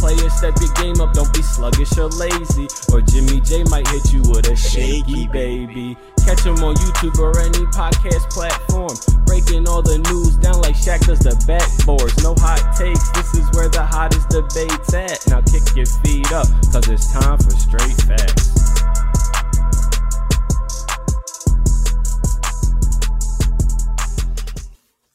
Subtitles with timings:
[0.00, 2.66] Players, step your game up, don't be sluggish or lazy.
[2.90, 5.94] Or Jimmy J might hit you with a shaky baby.
[6.24, 8.96] Catch him on YouTube or any podcast platform.
[9.26, 12.16] Breaking all the news down like Shaq does the backboards.
[12.24, 15.20] No hot takes, this is where the hottest debate's at.
[15.28, 18.48] Now kick your feet up, cause it's time for straight facts.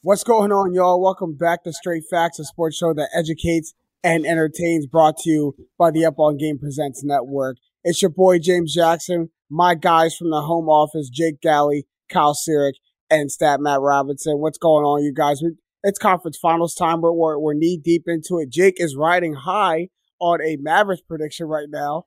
[0.04, 1.02] What's going on, y'all?
[1.02, 3.74] Welcome back to Straight Facts, a sports show that educates
[4.06, 7.58] and entertains, brought to you by the Up On Game Presents Network.
[7.84, 12.74] It's your boy, James Jackson, my guys from the home office, Jake Galley, Kyle Sirik,
[13.10, 14.38] and Stat Matt Robinson.
[14.38, 15.42] What's going on, you guys?
[15.82, 17.02] It's conference finals time.
[17.02, 18.52] We're, we're, we're knee deep into it.
[18.52, 19.90] Jake is riding high
[20.20, 22.06] on a Mavericks prediction right now.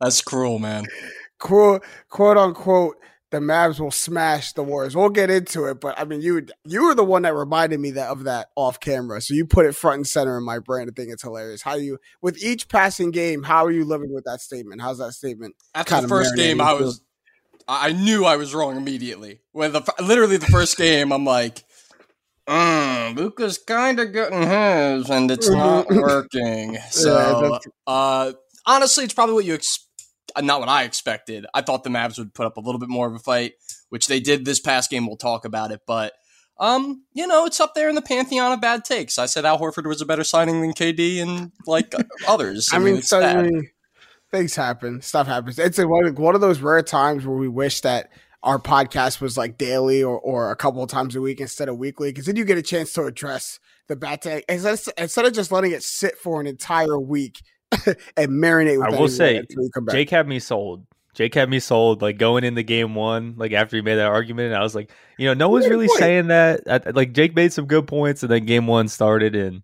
[0.00, 0.84] That's cruel, man.
[1.40, 2.96] Quote, quote unquote,
[3.34, 4.96] the Mavs will smash the Warriors.
[4.96, 7.92] We'll get into it, but I mean, you you were the one that reminded me
[7.92, 10.88] that of that off camera, so you put it front and center in my brain.
[10.88, 11.62] I think it's hilarious.
[11.62, 13.42] How you with each passing game?
[13.42, 14.80] How are you living with that statement?
[14.80, 15.56] How's that statement?
[15.74, 17.02] After the first game, I was
[17.66, 19.40] I knew I was wrong immediately.
[19.52, 21.64] When the literally the first game, I'm like,
[22.46, 26.78] mm, Luka's kind of getting his, and it's not working.
[26.90, 28.32] So, uh,
[28.66, 29.83] honestly, it's probably what you expect
[30.42, 31.46] not what I expected.
[31.54, 33.54] I thought the Mavs would put up a little bit more of a fight,
[33.88, 35.06] which they did this past game.
[35.06, 36.12] We'll talk about it, but
[36.58, 39.18] um, you know, it's up there in the pantheon of bad takes.
[39.18, 41.94] I said Al Horford was a better signing than KD and like
[42.28, 42.68] others.
[42.72, 43.70] I, I mean, mean,
[44.30, 45.58] things happen, stuff happens.
[45.58, 48.10] It's a, one of those rare times where we wish that
[48.42, 51.78] our podcast was like daily or, or a couple of times a week instead of
[51.78, 53.58] weekly, because then you get a chance to address
[53.88, 57.42] the bad take instead, instead of just letting it sit for an entire week
[58.16, 58.84] and marinate.
[58.84, 59.42] I will say,
[59.90, 60.86] Jake had me sold.
[61.14, 62.02] Jake had me sold.
[62.02, 64.90] Like going into game one, like after he made that argument, and I was like,
[65.18, 65.98] you know, no one's really point.
[65.98, 66.62] saying that.
[66.68, 69.62] I, like Jake made some good points, and then game one started, and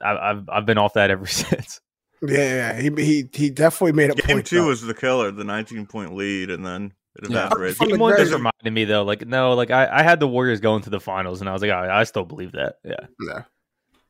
[0.00, 1.80] I, have I've been off that ever since.
[2.20, 4.46] Yeah, he he he definitely made a game point.
[4.46, 4.68] two though.
[4.68, 7.76] was the killer, the 19 point lead, and then it evaporated.
[7.80, 7.86] Yeah.
[7.88, 10.82] Game one just reminded me though, like no, like I, I had the Warriors going
[10.82, 12.76] to the finals, and I was like, I, I still believe that.
[12.84, 13.42] Yeah, yeah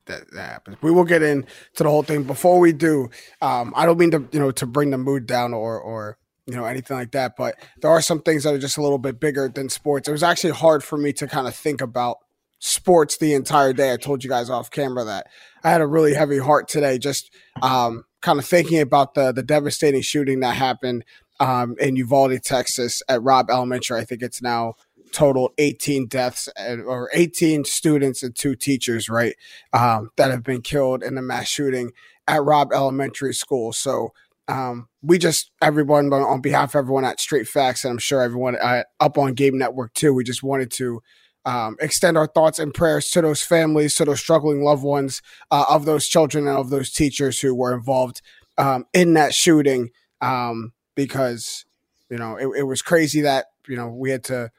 [0.07, 0.77] that, that happens.
[0.83, 1.47] We will get into
[1.77, 2.25] the whole thing.
[2.25, 5.55] Before we do, um, I don't mean to you know to bring the mood down
[5.55, 8.77] or or you know anything like that, but there are some things that are just
[8.77, 10.09] a little bit bigger than sports.
[10.09, 12.19] It was actually hard for me to kind of think about
[12.59, 13.93] sports the entire day.
[13.93, 15.27] I told you guys off camera that
[15.65, 17.31] I had a really heavy heart today, just
[17.61, 21.05] um, kind of thinking about the the devastating shooting that happened
[21.41, 24.01] um, in Uvalde, Texas, at Robb Elementary.
[24.01, 24.75] I think it's now
[25.13, 29.35] totaled 18 deaths or 18 students and two teachers, right,
[29.73, 31.93] um, that have been killed in the mass shooting
[32.27, 33.73] at Robb Elementary School.
[33.73, 34.13] So
[34.49, 38.57] um, we just, everyone, on behalf of everyone at Straight Facts, and I'm sure everyone
[38.57, 41.03] at, up on Game Network too, we just wanted to
[41.45, 45.65] um, extend our thoughts and prayers to those families, to those struggling loved ones uh,
[45.69, 48.23] of those children and of those teachers who were involved
[48.59, 49.91] um, in that shooting.
[50.21, 51.65] Um, because
[52.11, 54.51] you know it, it was crazy that you know we had to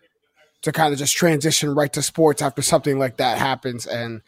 [0.64, 3.86] to kind of just transition right to sports after something like that happens.
[3.86, 4.22] And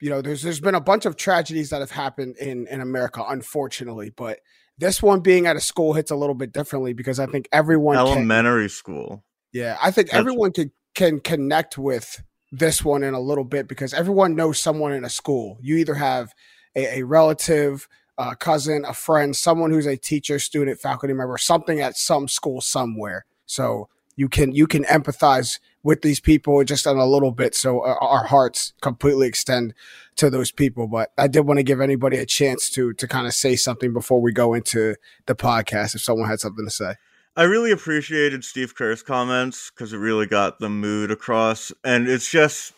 [0.00, 3.22] you know there's there's been a bunch of tragedies that have happened in in America
[3.28, 4.40] unfortunately but
[4.78, 7.96] this one being at a school hits a little bit differently because I think everyone
[7.96, 9.24] elementary can, school.
[9.52, 13.68] Yeah I think That's, everyone can can connect with this one in a little bit
[13.68, 15.58] because everyone knows someone in a school.
[15.60, 16.34] You either have
[16.74, 17.86] a, a relative
[18.18, 22.60] a cousin, a friend, someone who's a teacher, student, faculty member, something at some school
[22.60, 23.24] somewhere.
[23.46, 23.88] So
[24.20, 27.54] you can you can empathize with these people just on a little bit.
[27.54, 29.72] So uh, our hearts completely extend
[30.16, 30.86] to those people.
[30.86, 33.94] But I did want to give anybody a chance to to kind of say something
[33.94, 35.94] before we go into the podcast.
[35.94, 36.96] If someone had something to say.
[37.34, 42.30] I really appreciated Steve Kerr's comments because it really got the mood across, and it's
[42.30, 42.74] just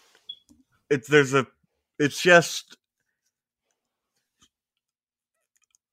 [0.90, 1.48] it's there's a
[1.98, 2.76] it's just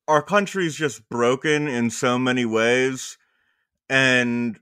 [0.08, 3.18] our country's just broken in so many ways
[3.90, 4.60] and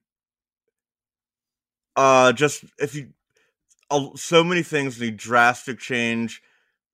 [1.97, 3.09] uh just if you
[3.89, 6.41] uh, so many things need drastic change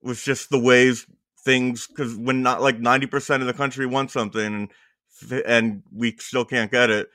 [0.02, 1.06] with just the ways
[1.40, 4.70] things because when not like 90% of the country wants something and
[5.46, 7.08] and we still can't get it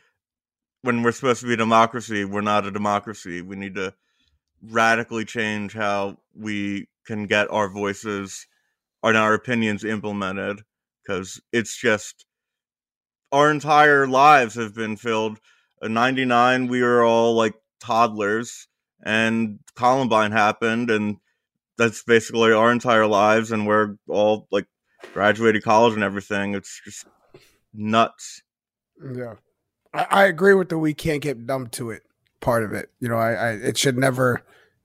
[0.83, 3.93] when we're supposed to be a democracy we're not a democracy we need to
[4.61, 8.47] radically change how we can get our voices
[9.03, 10.61] and our opinions implemented
[11.01, 12.25] because it's just
[13.31, 15.39] our entire lives have been filled.
[15.81, 18.67] In '99, we were all like toddlers,
[19.03, 21.17] and Columbine happened, and
[21.77, 24.65] that's basically our entire lives, and we're all like
[25.13, 26.53] graduated college and everything.
[26.53, 27.05] It's just
[27.73, 28.41] nuts.
[29.15, 29.35] Yeah,
[29.93, 32.03] I, I agree with the we can't get numb to it
[32.39, 32.89] part of it.
[32.99, 34.43] You know, I, I it should never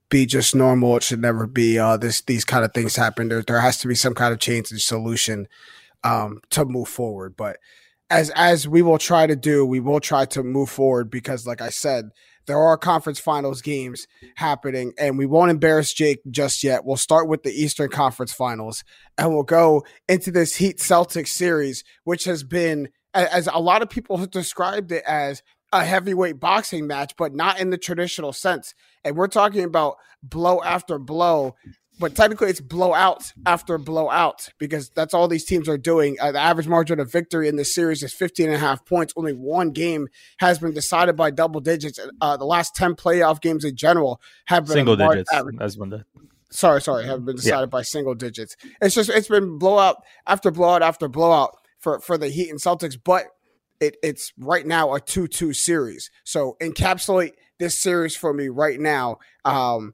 [0.09, 0.97] be just normal.
[0.97, 3.29] It should never be uh, this these kind of things happen.
[3.29, 5.47] There there has to be some kind of change and solution
[6.03, 7.35] um, to move forward.
[7.35, 7.57] But
[8.09, 11.61] as as we will try to do, we will try to move forward because, like
[11.61, 12.11] I said,
[12.47, 16.85] there are conference finals games happening, and we won't embarrass Jake just yet.
[16.85, 18.83] We'll start with the Eastern Conference Finals,
[19.17, 23.89] and we'll go into this Heat Celtics series, which has been, as a lot of
[23.89, 25.41] people have described it as
[25.73, 28.73] a heavyweight boxing match, but not in the traditional sense.
[29.03, 31.55] And we're talking about blow after blow
[31.99, 36.17] but technically it's blowout after blowout because that's all these teams are doing.
[36.19, 39.13] Uh, the average margin of victory in this series is 15 and a half points.
[39.15, 40.07] Only one game
[40.39, 41.99] has been decided by double digits.
[42.21, 45.31] Uh, the last 10 playoff games in general have been single digits.
[45.31, 45.57] Average.
[45.57, 46.05] That's when the
[46.49, 47.77] sorry, sorry, have been decided yeah.
[47.77, 48.55] by single digits.
[48.81, 52.97] It's just it's been blowout after blowout after blowout for for the Heat and Celtics,
[53.01, 53.27] but
[53.79, 56.09] it, it's right now a 2-2 series.
[56.23, 59.17] So encapsulate this series for me right now.
[59.43, 59.93] Um,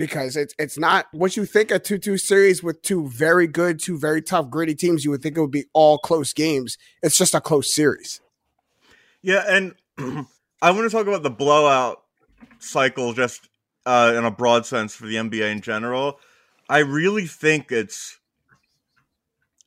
[0.00, 3.98] because it's it's not what you think a 2-2 series with two very good, two
[3.98, 5.04] very tough, gritty teams.
[5.04, 6.78] You would think it would be all close games.
[7.02, 8.22] It's just a close series.
[9.20, 9.74] Yeah, and
[10.62, 12.02] I want to talk about the blowout
[12.60, 13.50] cycle just
[13.84, 16.18] uh, in a broad sense for the NBA in general.
[16.66, 18.18] I really think it's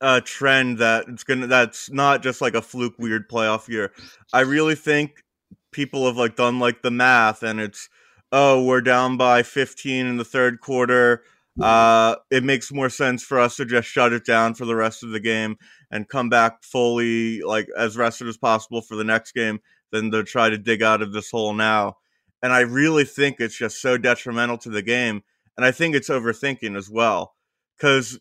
[0.02, 3.92] a trend that it's gonna that's not just like a fluke weird playoff year.
[4.34, 5.24] I really think
[5.72, 7.88] people have like done like the math and it's
[8.34, 11.24] oh, we're down by 15 in the third quarter.
[11.62, 15.04] Uh, it makes more sense for us to just shut it down for the rest
[15.04, 15.56] of the game
[15.92, 19.60] and come back fully, like as rested as possible for the next game
[19.92, 21.96] than to try to dig out of this hole now.
[22.42, 25.22] And I really think it's just so detrimental to the game.
[25.56, 27.36] And I think it's overthinking as well
[27.78, 28.20] because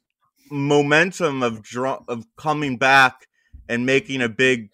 [0.50, 3.26] momentum of draw of coming back
[3.66, 4.69] and making a big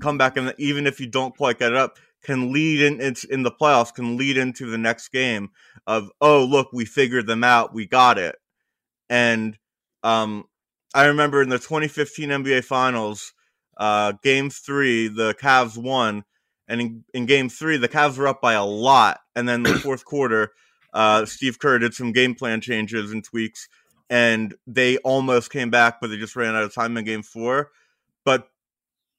[0.00, 3.42] comeback, and even if you don't quite get it up, can lead in it's in
[3.42, 5.50] the playoffs can lead into the next game
[5.86, 8.36] of oh look we figured them out we got it.
[9.08, 9.58] And
[10.02, 10.44] um
[10.94, 13.32] i remember in the 2015 nba finals
[13.76, 16.24] uh game three the Cavs won
[16.68, 19.74] and in, in game three the Cavs were up by a lot and then the
[19.82, 20.52] fourth quarter
[20.92, 23.68] uh steve kerr did some game plan changes and tweaks
[24.12, 27.70] and they almost came back but they just ran out of time in game four.
[28.26, 28.46] But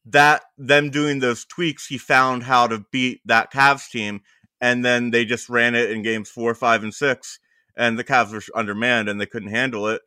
[0.06, 4.22] that them doing those tweaks, he found how to beat that Cavs team,
[4.60, 7.40] and then they just ran it in games four, five, and six,
[7.76, 10.02] and the Cavs were undermanned and they couldn't handle it,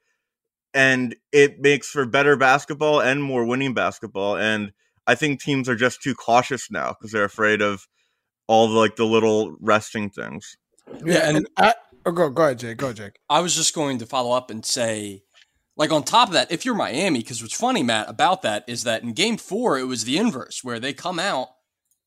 [0.75, 4.73] and it makes for better basketball and more winning basketball, and
[5.07, 7.87] I think teams are just too cautious now because they're afraid of
[8.49, 10.57] all the like the little resting things.
[11.05, 11.75] Yeah, and, and I,
[12.05, 12.79] oh, go go ahead, Jake.
[12.79, 13.19] Go, Jake.
[13.29, 15.25] I was just going to follow up and say
[15.77, 18.85] like on top of that, if you're Miami, because what's funny, Matt, about that is
[18.85, 21.49] that in game four, it was the inverse, where they come out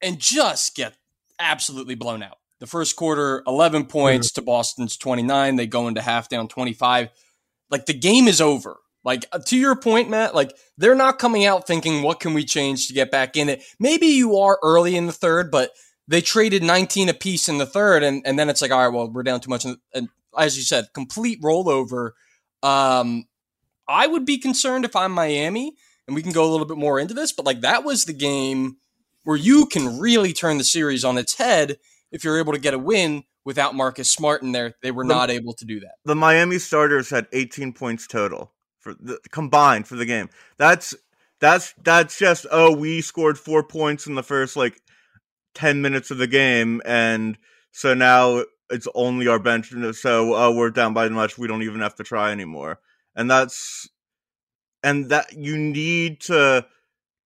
[0.02, 0.96] and just get
[1.40, 2.38] absolutely blown out.
[2.60, 4.42] The first quarter, 11 points mm-hmm.
[4.42, 5.56] to Boston's 29.
[5.56, 7.10] They go into half down 25.
[7.70, 11.46] Like the game is over Like uh, to your point, Matt, like they're not coming
[11.46, 13.64] out thinking, what can we change to get back in it?
[13.80, 15.72] Maybe you are early in the third, but
[16.08, 18.04] they traded 19 apiece in the third.
[18.04, 19.66] And, and then it's like, all right, well, we're down too much.
[19.66, 22.12] And as you said, complete rollover.
[22.62, 23.26] Um,
[23.90, 25.74] I would be concerned if I'm Miami,
[26.08, 28.14] and we can go a little bit more into this, but like that was the
[28.14, 28.78] game
[29.24, 31.78] where you can really turn the series on its head
[32.12, 34.76] if you're able to get a win without Marcus Smart in there.
[34.84, 35.96] They were the, not able to do that.
[36.06, 40.30] The Miami starters had 18 points total for the combined for the game.
[40.58, 40.94] That's
[41.40, 44.82] that's that's just oh we scored four points in the first like
[45.56, 47.38] 10 minutes of the game and
[47.72, 51.80] so now it's only our bench so uh, we're down by much we don't even
[51.80, 52.80] have to try anymore
[53.20, 53.90] and that's
[54.82, 56.66] and that you need to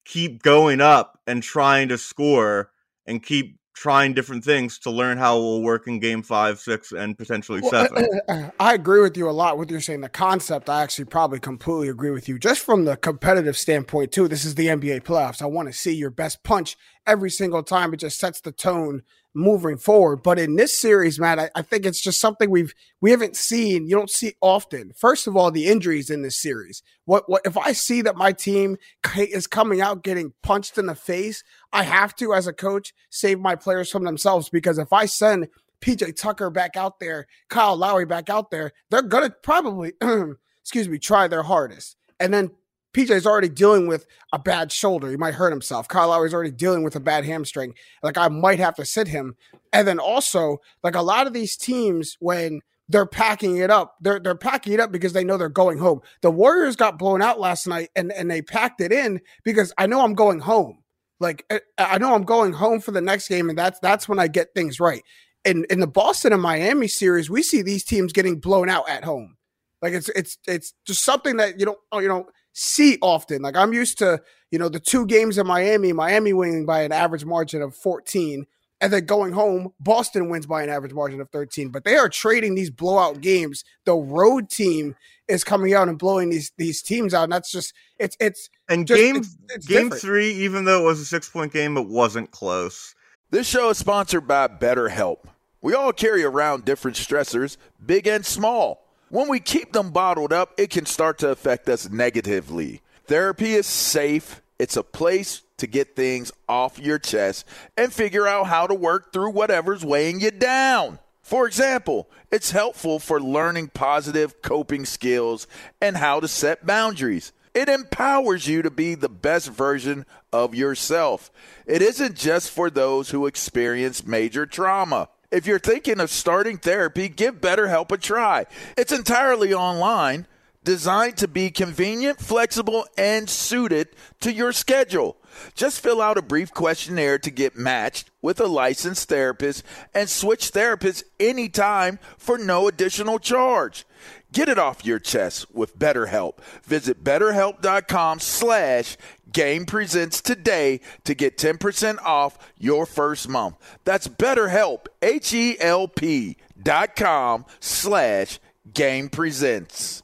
[0.06, 2.72] keep going up and trying to score
[3.06, 6.92] and keep trying different things to learn how it will work in game five, six,
[6.92, 8.08] and potentially well, seven.
[8.28, 10.02] Uh, uh, uh, I agree with you a lot with you're saying.
[10.02, 12.40] The concept, I actually probably completely agree with you.
[12.40, 15.44] Just from the competitive standpoint, too, this is the NBA playoffs.
[15.44, 17.94] I want to see your best punch every single time.
[17.94, 20.18] It just sets the tone moving forward.
[20.18, 23.88] But in this series, Matt, I, I, think it's just something we've we haven't seen.
[23.88, 24.94] You don't see often.
[24.96, 26.84] First of all, the injuries in this series.
[27.06, 28.78] What what if I see that my team
[29.16, 31.44] is coming out getting punched in the face?
[31.72, 35.48] I have to, as a coach, save my players from themselves because if I send
[35.82, 39.94] PJ Tucker back out there, Kyle Lowry back out there, they're gonna probably,
[40.62, 41.98] excuse me, try their hardest.
[42.20, 42.52] And then
[42.94, 45.10] PJ's already dealing with a bad shoulder.
[45.10, 45.88] He might hurt himself.
[45.88, 47.74] Kyle Lowry's already dealing with a bad hamstring.
[48.02, 49.36] Like I might have to sit him.
[49.72, 54.20] And then also, like a lot of these teams, when they're packing it up, they're
[54.20, 56.02] they're packing it up because they know they're going home.
[56.22, 59.88] The Warriors got blown out last night and, and they packed it in because I
[59.88, 60.84] know I'm going home.
[61.20, 64.20] Like eh, I know I'm going home for the next game, and that's that's when
[64.20, 65.02] I get things right.
[65.46, 69.04] In in the Boston and Miami series, we see these teams getting blown out at
[69.04, 69.38] home.
[69.82, 73.42] Like it's it's it's just something that you don't oh, you know see often.
[73.42, 76.92] Like I'm used to, you know, the two games in Miami, Miami winning by an
[76.92, 78.46] average margin of 14,
[78.80, 81.70] and then going home, Boston wins by an average margin of 13.
[81.70, 83.64] But they are trading these blowout games.
[83.86, 84.96] The road team
[85.28, 88.88] is coming out and blowing these these teams out, and that's just it's it's and
[88.88, 90.02] just, game it's, it's game different.
[90.02, 92.94] three, even though it was a six point game, it wasn't close.
[93.32, 95.26] This show is sponsored by BetterHelp.
[95.62, 98.83] We all carry around different stressors, big and small.
[99.14, 102.82] When we keep them bottled up, it can start to affect us negatively.
[103.06, 107.46] Therapy is safe, it's a place to get things off your chest
[107.78, 110.98] and figure out how to work through whatever's weighing you down.
[111.22, 115.46] For example, it's helpful for learning positive coping skills
[115.80, 117.34] and how to set boundaries.
[117.54, 121.30] It empowers you to be the best version of yourself.
[121.68, 125.10] It isn't just for those who experience major trauma.
[125.34, 128.46] If you're thinking of starting therapy, give BetterHelp a try.
[128.78, 130.28] It's entirely online,
[130.64, 133.88] designed to be convenient, flexible, and suited
[134.20, 135.18] to your schedule.
[135.56, 140.52] Just fill out a brief questionnaire to get matched with a licensed therapist and switch
[140.52, 143.86] therapists anytime for no additional charge.
[144.32, 146.40] Get it off your chest with BetterHelp.
[146.64, 148.98] Visit betterhelp.com slash
[149.34, 153.56] game presents today to get 10% off your first month.
[153.84, 158.40] That's betterhelp, H-E-L-P dot com slash
[158.74, 160.04] game presents.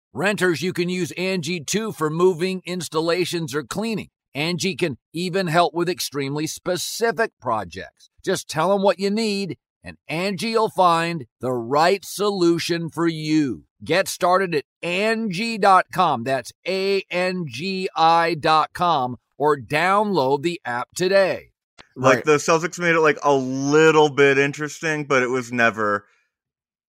[0.13, 4.09] Renters, you can use Angie too for moving, installations, or cleaning.
[4.33, 8.09] Angie can even help with extremely specific projects.
[8.23, 13.65] Just tell them what you need and Angie will find the right solution for you.
[13.83, 16.23] Get started at Angie.com.
[16.23, 21.51] That's A-N-G-I dot com or download the app today.
[21.95, 22.25] Like right.
[22.25, 26.05] the Celtics made it like a little bit interesting, but it was never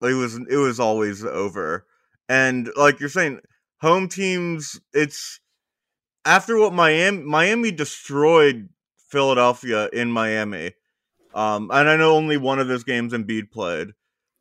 [0.03, 1.87] it was it was always over.
[2.33, 3.41] And like you're saying,
[3.83, 5.39] home teams it's
[6.25, 8.71] after what Miami Miami destroyed
[9.11, 10.73] Philadelphia in Miami.
[11.35, 13.89] Um, and I know only one of those games Embiid played,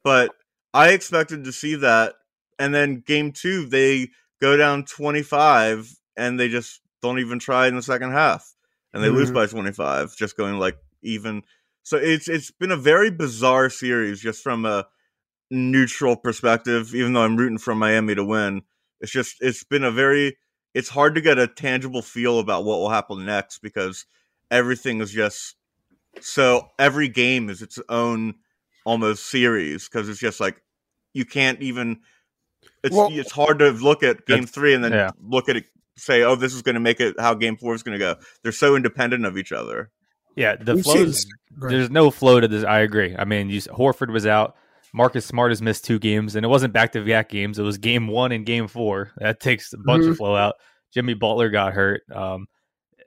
[0.06, 0.32] but
[0.74, 2.14] I expected to see that.
[2.58, 7.76] And then game two, they go down 25 and they just don't even try in
[7.76, 8.56] the second half
[8.94, 9.18] and they mm-hmm.
[9.18, 11.44] lose by 25, just going like even.
[11.84, 14.86] So it's it's been a very bizarre series just from a
[15.51, 16.96] neutral perspective.
[16.96, 18.63] Even though I'm rooting for Miami to win,
[19.00, 20.38] it's just it's been a very
[20.74, 24.05] it's hard to get a tangible feel about what will happen next because
[24.50, 25.55] everything is just
[26.20, 28.36] so every game is its own
[28.86, 30.62] almost series because it's just like
[31.13, 32.00] you can't even
[32.84, 35.10] it's well, it's hard to look at game three and then yeah.
[35.22, 35.65] look at it
[35.98, 38.15] say oh this is going to make it how game four is going to go.
[38.43, 39.91] They're so independent of each other.
[40.36, 41.12] Yeah the flow
[41.70, 43.15] there's no flow to this i agree.
[43.17, 44.55] I mean you, horford was out
[44.94, 48.32] marcus smart has missed two games and it wasn't back-to-back games it was game one
[48.32, 50.12] and game four that takes a bunch mm-hmm.
[50.12, 50.56] of flow out
[50.94, 52.46] jimmy butler got hurt um,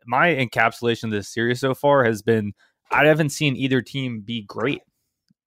[0.07, 2.53] my encapsulation of this series so far has been
[2.91, 4.83] I haven't seen either team be great.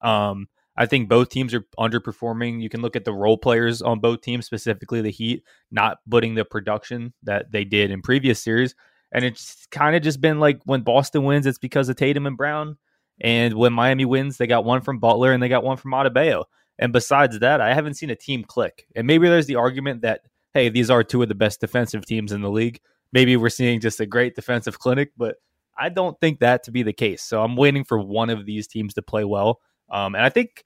[0.02, 2.60] Um, I think both teams are underperforming.
[2.62, 6.34] You can look at the role players on both teams, specifically the Heat, not putting
[6.34, 8.74] the production that they did in previous series.
[9.10, 12.36] And it's kind of just been like when Boston wins, it's because of Tatum and
[12.36, 12.76] Brown.
[13.20, 16.44] And when Miami wins, they got one from Butler and they got one from Adebayo.
[16.78, 18.86] And besides that, I haven't seen a team click.
[18.94, 20.20] And maybe there's the argument that,
[20.54, 22.80] hey, these are two of the best defensive teams in the league.
[23.12, 25.36] Maybe we're seeing just a great defensive clinic, but
[25.76, 27.22] I don't think that to be the case.
[27.22, 29.60] So I'm waiting for one of these teams to play well.
[29.90, 30.64] Um, and I think,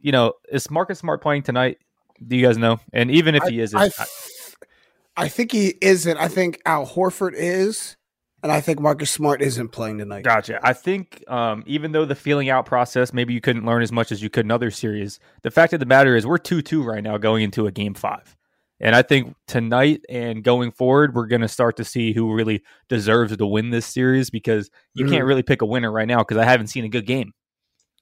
[0.00, 1.78] you know, is Marcus Smart playing tonight?
[2.26, 2.80] Do you guys know?
[2.92, 4.06] And even if he isn't, I, I,
[5.16, 6.16] I think he isn't.
[6.16, 7.96] I think Al Horford is.
[8.42, 10.22] And I think Marcus Smart isn't playing tonight.
[10.22, 10.60] Gotcha.
[10.62, 14.12] I think um, even though the feeling out process, maybe you couldn't learn as much
[14.12, 16.82] as you could in other series, the fact of the matter is we're 2 2
[16.82, 18.36] right now going into a game five.
[18.80, 22.62] And I think tonight and going forward, we're going to start to see who really
[22.88, 25.14] deserves to win this series because you mm-hmm.
[25.14, 27.32] can't really pick a winner right now because I haven't seen a good game.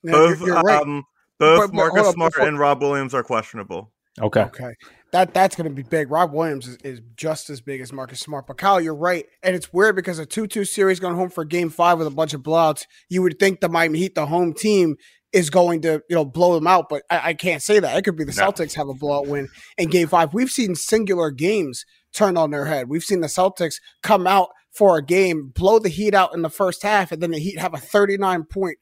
[0.03, 0.81] both you're, you're right.
[0.81, 1.03] um,
[1.39, 3.91] both but, Marcus Smart before, and Rob Williams are questionable.
[4.21, 4.41] Okay.
[4.41, 4.73] Okay.
[5.11, 6.11] That that's going to be big.
[6.11, 8.45] Rob Williams is, is, just as big as Marcus Smart.
[8.45, 11.69] But Kyle, you're right, and it's weird because a two-two series going home for Game
[11.69, 12.85] Five with a bunch of blowouts.
[13.09, 14.97] You would think the Miami Heat, the home team,
[15.31, 17.97] is going to you know blow them out, but I, I can't say that.
[17.97, 18.51] It could be the no.
[18.51, 20.33] Celtics have a blowout win in Game Five.
[20.33, 22.89] We've seen singular games turn on their head.
[22.89, 26.49] We've seen the Celtics come out for a game, blow the Heat out in the
[26.49, 28.77] first half, and then the Heat have a 39 point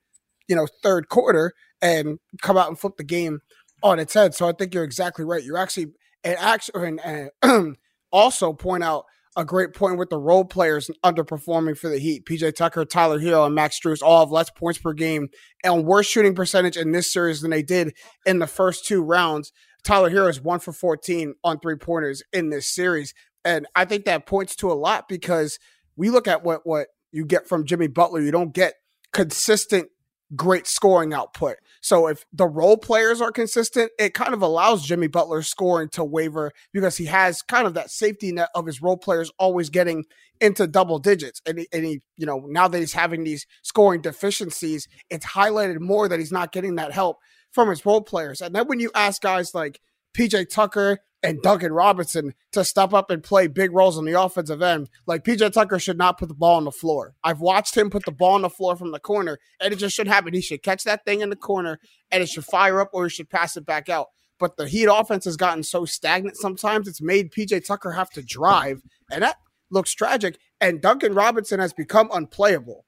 [0.47, 3.41] you know third quarter and come out and flip the game
[3.83, 4.33] on its head.
[4.33, 5.43] So I think you're exactly right.
[5.43, 5.87] You're actually
[6.25, 7.77] and actually and, and
[8.11, 9.05] also point out
[9.37, 12.25] a great point with the role players underperforming for the Heat.
[12.25, 15.27] PJ Tucker, Tyler Herro, and Max Strus all have less points per game
[15.63, 17.93] and worse shooting percentage in this series than they did
[18.25, 19.51] in the first two rounds.
[19.83, 23.13] Tyler Herro is one for 14 on three pointers in this series.
[23.43, 25.59] And I think that points to a lot because
[25.97, 28.21] we look at what, what you get from Jimmy Butler.
[28.21, 28.75] You don't get
[29.11, 29.89] consistent
[30.35, 31.57] great scoring output.
[31.85, 36.03] So if the role players are consistent, it kind of allows Jimmy Butler's scoring to
[36.03, 40.05] waver because he has kind of that safety net of his role players always getting
[40.41, 41.43] into double digits.
[41.45, 45.79] And he, and he, you know, now that he's having these scoring deficiencies, it's highlighted
[45.79, 47.17] more that he's not getting that help
[47.51, 48.41] from his role players.
[48.41, 49.79] And then when you ask guys like
[50.17, 54.61] PJ Tucker and Duncan Robinson to step up and play big roles on the offensive
[54.61, 54.89] end.
[55.05, 57.15] Like PJ Tucker should not put the ball on the floor.
[57.23, 59.95] I've watched him put the ball on the floor from the corner, and it just
[59.95, 60.33] should happen.
[60.33, 61.79] He should catch that thing in the corner
[62.11, 64.07] and it should fire up or he should pass it back out.
[64.39, 68.21] But the Heat offense has gotten so stagnant sometimes it's made PJ Tucker have to
[68.21, 69.37] drive, and that
[69.69, 70.37] looks tragic.
[70.59, 72.85] And Duncan Robinson has become unplayable.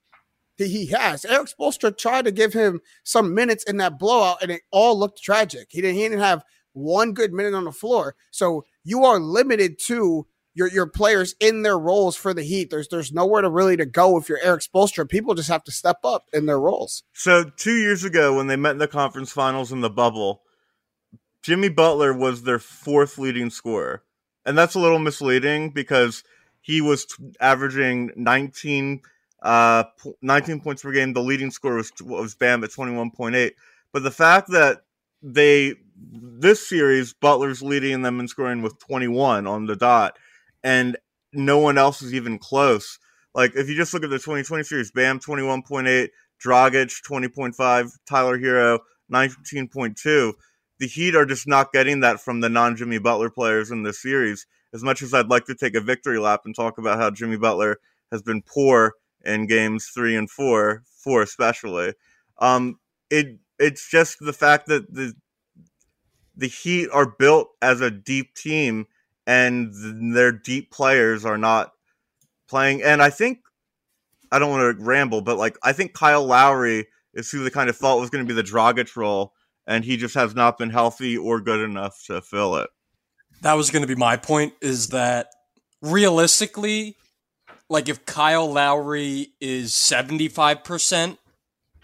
[0.57, 1.23] He has.
[1.23, 5.21] Erik Spoelstra tried to give him some minutes in that blowout, and it all looked
[5.21, 5.67] tragic.
[5.69, 6.43] He didn't, he didn't have
[6.77, 8.15] one good minute on the floor.
[8.31, 12.69] So you are limited to your your players in their roles for the Heat.
[12.69, 15.07] There's there's nowhere to really to go if you're Erik Spoelstra.
[15.07, 17.03] People just have to step up in their roles.
[17.13, 20.41] So two years ago, when they met in the conference finals in the bubble,
[21.43, 24.03] Jimmy Butler was their fourth leading scorer,
[24.45, 26.23] and that's a little misleading because
[26.61, 29.01] he was t- averaging 19,
[29.43, 29.83] uh,
[30.21, 31.13] 19 points per game.
[31.13, 33.51] The leading scorer was was Bam at 21.8.
[33.93, 34.81] But the fact that
[35.21, 40.17] they this series, Butler's leading them in scoring with 21 on the dot,
[40.63, 40.97] and
[41.33, 42.99] no one else is even close.
[43.33, 46.09] Like if you just look at the 2020 series, Bam 21.8,
[46.43, 48.79] Dragic 20.5, Tyler Herro
[49.11, 50.33] 19.2.
[50.79, 54.01] The Heat are just not getting that from the non Jimmy Butler players in this
[54.01, 54.45] series.
[54.73, 57.37] As much as I'd like to take a victory lap and talk about how Jimmy
[57.37, 57.79] Butler
[58.11, 58.93] has been poor
[59.25, 61.93] in games three and four, four especially,
[62.39, 62.79] um,
[63.09, 65.13] it it's just the fact that the
[66.37, 68.87] the Heat are built as a deep team
[69.25, 71.73] and their deep players are not
[72.47, 72.81] playing.
[72.81, 73.39] And I think
[74.31, 77.69] I don't want to ramble, but like I think Kyle Lowry is who they kind
[77.69, 79.33] of thought was going to be the Dragic role,
[79.65, 82.69] and he just has not been healthy or good enough to fill it.
[83.41, 84.53] That was going to be my point.
[84.61, 85.27] Is that
[85.81, 86.95] realistically,
[87.69, 91.19] like if Kyle Lowry is seventy five percent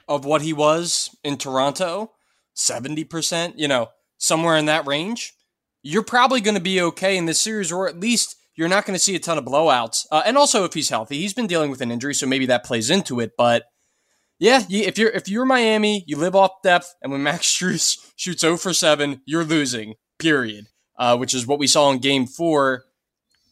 [0.08, 2.12] of what he was in Toronto,
[2.54, 5.34] seventy percent, you know, somewhere in that range,
[5.82, 8.96] you're probably going to be okay in this series, or at least you're not going
[8.96, 10.06] to see a ton of blowouts.
[10.12, 12.64] Uh, and also, if he's healthy, he's been dealing with an injury, so maybe that
[12.64, 13.32] plays into it.
[13.38, 13.66] But
[14.40, 18.42] yeah, if you're if you're Miami, you live off depth, and when Max Strus shoots
[18.42, 19.96] 0 for 7, you're losing.
[20.20, 20.68] Period.
[20.98, 22.84] Uh, which is what we saw in Game Four.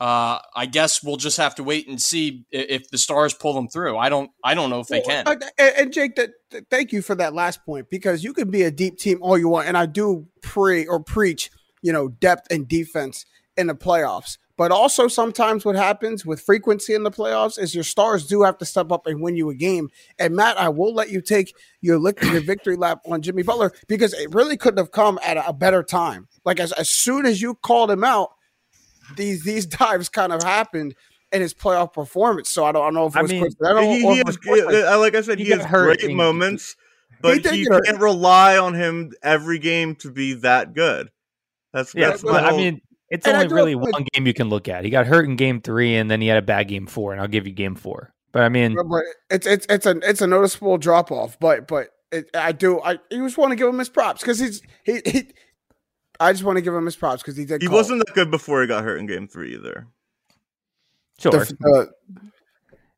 [0.02, 3.68] Uh, I guess we'll just have to wait and see if the Stars pull them
[3.68, 4.00] through.
[4.00, 4.32] I don't.
[4.44, 5.28] I don't know if they can.
[5.28, 6.32] Uh, and, and Jake, that,
[6.72, 9.48] thank you for that last point because you can be a deep team all you
[9.48, 11.52] want, and I do pre or preach,
[11.84, 14.40] you know, depth and defense in the playoffs.
[14.58, 18.58] But also sometimes what happens with frequency in the playoffs is your stars do have
[18.58, 19.90] to step up and win you a game.
[20.18, 24.14] And Matt, I will let you take your, your victory lap on Jimmy Butler because
[24.14, 26.28] it really couldn't have come at a, better time.
[26.44, 28.32] Like as, as soon as you called him out,
[29.16, 30.96] these these dives kind of happened
[31.32, 32.50] in his playoff performance.
[32.50, 34.38] So I don't, I don't know if it was I mean, he, he has,
[35.00, 36.76] like I said, he, he has great moments,
[37.22, 41.10] but he, can't rely on him every game to be that good.
[41.74, 42.10] That's yeah.
[42.10, 44.84] That's but, I mean, it's and only really one game you can look at.
[44.84, 47.22] He got hurt in game three, and then he had a bad game four, and
[47.22, 48.14] I'll give you game four.
[48.32, 51.38] But I mean, but it's it's it's a it's a noticeable drop off.
[51.40, 54.40] But but it, I do I, I just want to give him his props because
[54.40, 55.32] he's he, he
[56.22, 57.62] I just want to give him his props because he did.
[57.62, 57.78] He call.
[57.78, 59.88] wasn't that good before he got hurt in game three either.
[61.20, 61.32] Sure.
[61.32, 61.92] The,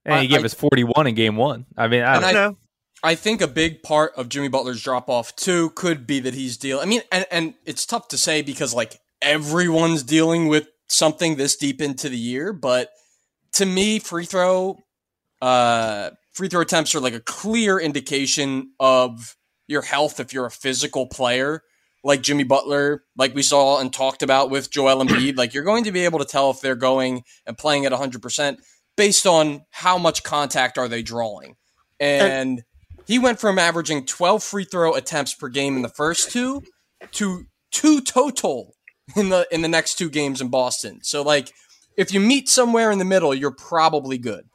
[0.06, 1.66] and he I, gave us forty one in game one.
[1.78, 2.58] I mean, I don't know.
[3.02, 6.58] I think a big part of Jimmy Butler's drop off too could be that he's
[6.58, 6.84] dealing.
[6.84, 11.56] I mean, and, and it's tough to say because like everyone's dealing with something this
[11.56, 12.90] deep into the year, but
[13.54, 14.80] to me, free throw,
[15.42, 19.36] uh, free throw attempts are like a clear indication of
[19.68, 21.62] your health if you're a physical player
[22.04, 25.38] like Jimmy Butler, like we saw and talked about with Joel Embiid.
[25.38, 28.58] like you're going to be able to tell if they're going and playing at 100%
[28.96, 31.56] based on how much contact are they drawing.
[32.00, 32.64] And
[33.06, 36.64] he went from averaging 12 free throw attempts per game in the first two
[37.12, 38.76] to two total
[39.16, 41.00] in the in the next two games in Boston.
[41.04, 41.52] So like
[41.98, 44.46] if you meet somewhere in the middle, you're probably good.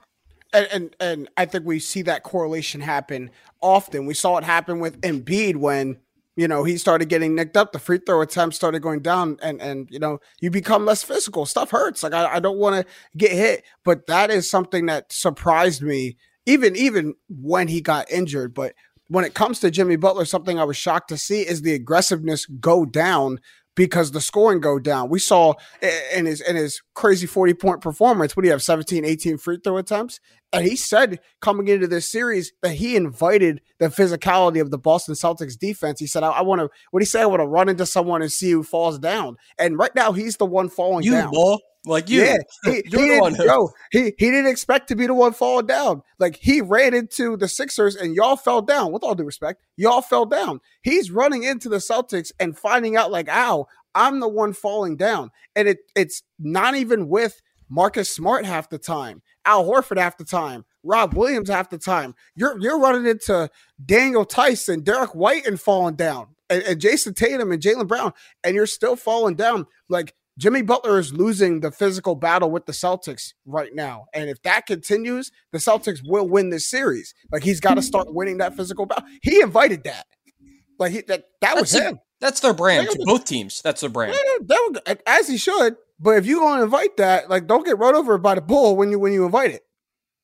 [0.53, 3.31] And, and and I think we see that correlation happen
[3.61, 4.07] often.
[4.07, 5.99] We saw it happen with Embiid when
[6.39, 7.73] you know he started getting nicked up.
[7.73, 11.45] The free throw attempts started going down, and and you know you become less physical.
[11.47, 12.05] Stuff hurts.
[12.05, 16.17] Like I, I don't want to get hit, but that is something that surprised me.
[16.47, 18.75] Even even when he got injured, but
[19.09, 22.47] when it comes to Jimmy Butler, something I was shocked to see is the aggressiveness
[22.47, 23.41] go down
[23.79, 25.09] because the scoring go down.
[25.09, 25.55] We saw
[26.13, 29.59] in his in his crazy 40 point performance, what do you have 17, 18 free
[29.63, 30.19] throw attempts?
[30.53, 35.15] And he said coming into this series that he invited the physicality of the Boston
[35.15, 36.01] Celtics defense.
[36.01, 37.23] He said, I, I want to, what he say?
[37.23, 39.37] I want to run into someone and see who falls down.
[39.59, 41.31] And right now, he's the one falling you, down.
[41.31, 41.59] Boy.
[41.89, 45.33] Like you, yeah, he, he didn't, yo, he, he didn't expect to be the one
[45.33, 46.03] falling down.
[46.19, 48.93] Like he ran into the Sixers and y'all fell down.
[48.93, 50.61] With all due respect, y'all fell down.
[50.83, 55.31] He's running into the Celtics and finding out like, ow, I'm the one falling down.
[55.57, 60.25] And it it's not even with Marcus Smart half the time, Al Horford half the
[60.25, 62.15] time, Rob Williams half the time.
[62.35, 63.51] You're you're running into
[63.85, 68.13] Daniel Theis, Derrick White, and falling down, and, and Jayson Tatum and Jaylen Brown,
[68.45, 69.67] and you're still falling down.
[69.89, 74.07] Like Jimmy Butler is losing the physical battle with the Celtics right now.
[74.15, 77.13] And if that continues, the Celtics will win this series.
[77.33, 79.05] Like he's got to start winning that physical battle.
[79.21, 80.07] He invited that.
[80.79, 81.97] Like he, that that that's was him.
[81.97, 82.89] A, that's their brand.
[83.01, 83.61] Both teams.
[83.63, 84.17] That's their brand.
[84.49, 85.77] Yeah, as he should.
[85.99, 88.77] But if you going to invite that, like don't get run over by the bull
[88.77, 89.63] when you when you invite it.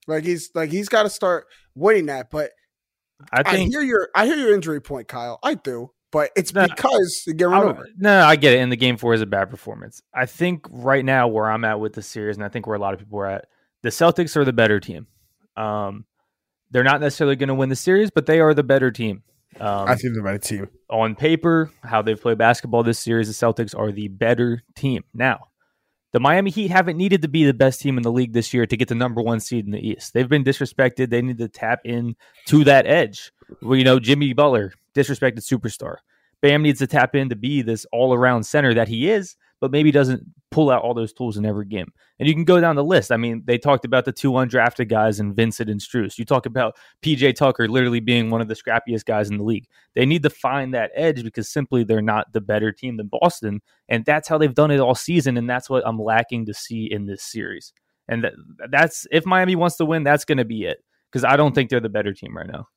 [0.07, 2.31] Like he's like he's got to start winning that.
[2.31, 2.53] But
[3.33, 5.41] I think I hear your I hear your injury point, Kyle.
[5.43, 7.89] I do but it's no, because you get run over.
[7.99, 8.61] No, I get it.
[8.61, 10.01] And the game four is a bad performance.
[10.15, 12.79] I think right now where I'm at with the series, and I think where a
[12.79, 13.47] lot of people are at,
[13.83, 15.09] the Celtics are the better team.
[15.57, 16.05] Um,
[16.71, 19.25] they're not necessarily going to win the series, but they are the better team.
[19.61, 21.73] Um, I think the better team on paper.
[21.83, 25.03] How they've played basketball this series, the Celtics are the better team.
[25.13, 25.49] Now,
[26.15, 28.67] The Miami Heat haven't needed to be the best team in the league this year
[28.67, 30.15] to get the number one seed in the East.
[30.15, 31.11] They've been disrespected.
[31.11, 32.15] They need to tap in
[32.47, 33.33] to that edge.
[33.63, 35.97] Well, you know, Jimmy Butler, disrespected superstar.
[36.41, 39.71] Bam needs to tap in to be this all around center that he is, but
[39.71, 41.91] maybe doesn't pull out all those tools in every game.
[42.19, 43.11] And you can go down the list.
[43.11, 46.19] I mean, they talked about the two undrafted guys and Vincent and Strus.
[46.19, 49.67] You talk about PJ Tucker literally being one of the scrappiest guys in the league.
[49.95, 53.63] They need to find that edge because simply they're not the better team than Boston.
[53.89, 55.39] And that's how they've done it all season.
[55.39, 57.73] And that's what I'm lacking to see in this series.
[58.07, 58.35] And that,
[58.71, 61.71] that's if Miami wants to win, that's going to be it because I don't think
[61.71, 62.69] they're the better team right now.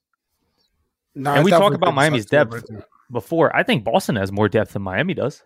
[1.18, 2.64] No, and we talk about Miami's depth
[3.12, 3.56] before.
[3.56, 5.44] I think Boston has more depth than Miami does.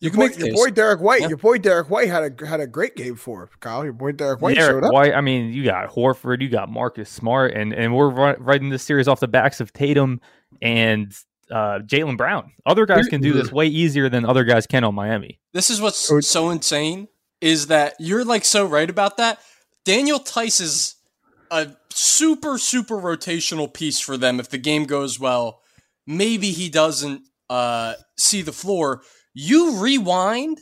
[0.00, 1.22] You can make your boy Derrick White.
[1.22, 1.28] Yeah.
[1.28, 3.82] Your boy Derrick White had a had a great game for Kyle.
[3.82, 4.92] Your boy Derrick White Derrick showed up.
[4.92, 5.14] White.
[5.14, 9.08] I mean, you got Horford, you got Marcus Smart, and and we're writing this series
[9.08, 10.20] off the backs of Tatum
[10.62, 11.12] and
[11.50, 12.52] uh, Jaylen Brown.
[12.64, 15.40] Other guys can do this way easier than other guys can on Miami.
[15.52, 17.08] This is what's so insane
[17.40, 19.40] is that you're like so right about that.
[19.84, 20.94] Daniel Theis is
[21.50, 25.60] a super super rotational piece for them if the game goes well.
[26.06, 29.02] Maybe he doesn't uh, see the floor
[29.40, 30.60] you rewind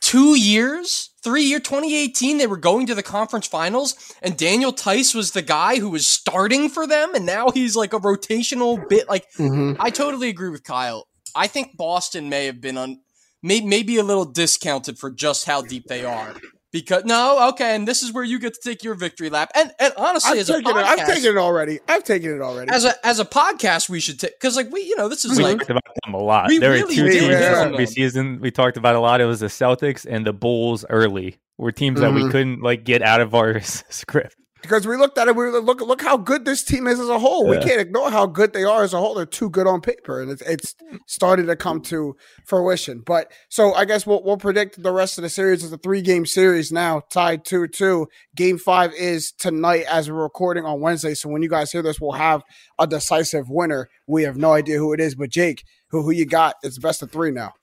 [0.00, 5.14] two years, three year, 2018, they were going to the conference finals, and Daniel Theis
[5.14, 9.06] was the guy who was starting for them, and now he's like a rotational bit.
[9.06, 9.80] Like, mm-hmm.
[9.80, 11.06] I totally agree with Kyle.
[11.34, 13.00] I think Boston may have been on,
[13.42, 16.34] may, maybe a little discounted for just how deep they are.
[16.72, 19.50] Because no, okay, and this is where you get to take your victory lap.
[19.56, 21.80] And and honestly, I've as a podcast, it, I've taken it already.
[21.88, 22.70] I've taken it already.
[22.70, 25.36] As a as a podcast, we should take because like we, you know, this is
[25.36, 26.48] we like talked about them a lot.
[26.48, 29.20] There really are two teams this season we talked about a lot.
[29.20, 31.38] It was the Celtics and the Bulls early.
[31.58, 32.04] Were teams mm-hmm.
[32.04, 32.30] that we mm-hmm.
[32.30, 35.36] couldn't like get out of our script because we looked at it.
[35.36, 37.44] We were look look how good this team is as a whole.
[37.44, 37.58] Yeah.
[37.58, 39.14] We can't ignore how good they are as a whole.
[39.14, 40.74] They're too good on paper, and it's it's
[41.06, 43.02] starting to come to fruition.
[43.04, 45.64] But so I guess we'll we'll predict the rest of the series.
[45.64, 48.08] It's a three game series now, tied two two.
[48.36, 51.14] Game five is tonight as we're recording on Wednesday.
[51.14, 52.42] So when you guys hear this, we'll have
[52.78, 53.88] a decisive winner.
[54.06, 56.56] We have no idea who it is, but Jake, who who you got?
[56.62, 57.54] It's best of three now.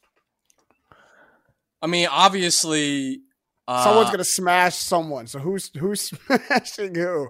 [1.82, 3.22] I mean, obviously,
[3.68, 5.28] uh, Someone's gonna smash someone.
[5.28, 7.30] So who's who's smashing who?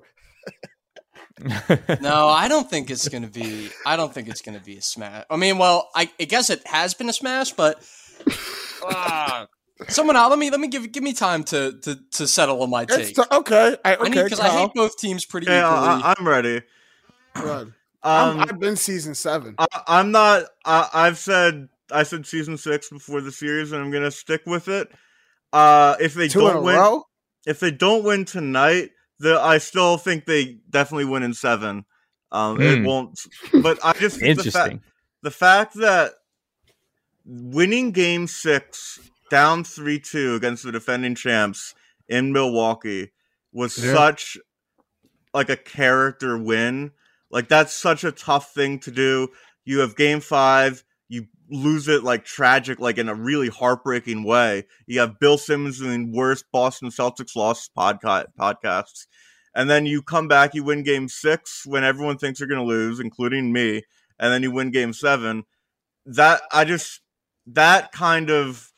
[2.02, 3.70] no, I don't think it's gonna be.
[3.86, 5.26] I don't think it's gonna be a smash.
[5.30, 7.84] I mean, well, I, I guess it has been a smash, but
[8.84, 9.46] uh,
[9.88, 10.30] someone out.
[10.30, 13.16] Let me let me give give me time to to, to settle on my take.
[13.16, 16.04] T- okay, I, okay, because I, I, hate both teams pretty yeah, equally.
[16.04, 16.62] I, am ready.
[17.36, 17.74] Good.
[18.04, 19.56] Um, i have been season seven.
[19.58, 20.46] I, am not.
[20.66, 24.68] I, I've said I said season six before the series, and I'm gonna stick with
[24.68, 24.92] it.
[25.58, 27.04] Uh, if they do don't win, row?
[27.48, 31.84] if they don't win tonight, the I still think they definitely win in seven.
[32.32, 32.62] Um, mm.
[32.62, 32.86] It hmm.
[32.86, 33.20] won't,
[33.64, 34.52] but I just interesting.
[34.54, 34.80] The, fa-
[35.24, 36.12] the fact that
[37.26, 39.00] winning Game Six
[39.32, 41.74] down three two against the defending champs
[42.08, 43.12] in Milwaukee
[43.52, 43.96] was yeah.
[43.96, 44.38] such
[45.34, 46.92] like a character win.
[47.32, 49.30] Like that's such a tough thing to do.
[49.66, 50.84] You have Game Five
[51.50, 54.66] lose it like tragic, like in a really heartbreaking way.
[54.86, 59.08] You have Bill Simmons doing worst Boston Celtics loss podcast podcasts.
[59.56, 62.68] And then you come back, you win game six when everyone thinks you're going to
[62.68, 63.84] lose, including me.
[64.20, 65.44] And then you win game seven.
[66.06, 67.02] That, I just,
[67.48, 68.72] that kind of,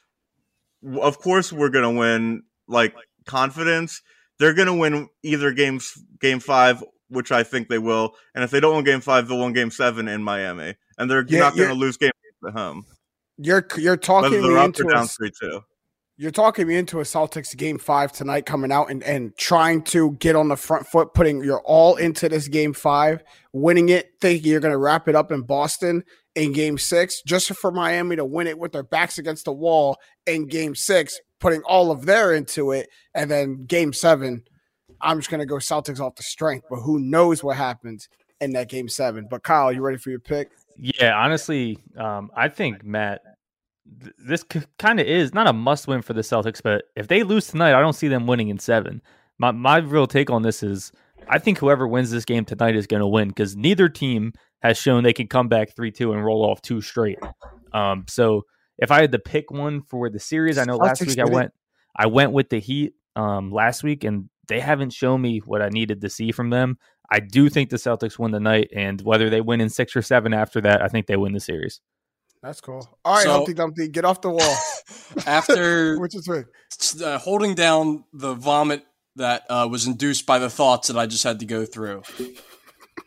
[1.01, 2.93] of course, we're going to win, like
[3.25, 4.01] confidence.
[4.37, 8.13] They're going to win either games, game five, which I think they will.
[8.33, 10.75] And if they don't win game five, they'll win game seven in Miami.
[10.97, 12.11] And they're yeah, not going to lose game
[12.47, 12.85] at home.
[13.37, 15.61] You're you're talking me into down three two.
[16.17, 20.11] You're talking me into a Celtics game five tonight coming out and, and trying to
[20.19, 23.23] get on the front foot, putting your all into this game five,
[23.53, 26.03] winning it, thinking you're going to wrap it up in Boston
[26.35, 29.95] in game six, just for Miami to win it with their backs against the wall
[30.25, 32.89] in game six, putting all of their into it.
[33.15, 34.43] And then game seven,
[34.99, 38.09] I'm just going to go Celtics off the strength, but who knows what happens
[38.41, 39.25] in that game seven.
[39.29, 40.49] But Kyle, you ready for your pick?
[40.79, 43.21] Yeah, honestly, um, I think Matt,
[44.01, 47.07] th- this c- kind of is not a must win for the Celtics, but if
[47.07, 49.01] they lose tonight, I don't see them winning in seven.
[49.37, 50.91] My my real take on this is,
[51.27, 54.77] I think whoever wins this game tonight is going to win because neither team has
[54.77, 57.19] shown they can come back three two and roll off two straight.
[57.73, 58.43] Um, so
[58.77, 61.53] if I had to pick one for the series, I know last week I went
[61.95, 65.69] I went with the Heat um, last week, and they haven't shown me what I
[65.69, 66.77] needed to see from them.
[67.11, 70.01] I do think the Celtics win the night, and whether they win in six or
[70.01, 71.81] seven after that, I think they win the series.
[72.41, 72.87] That's cool.
[73.03, 74.57] All right, so, Humpty Dumpty, get off the wall.
[75.25, 76.45] after which is right.
[77.03, 81.23] Uh, holding down the vomit that uh, was induced by the thoughts that I just
[81.23, 82.03] had to go through,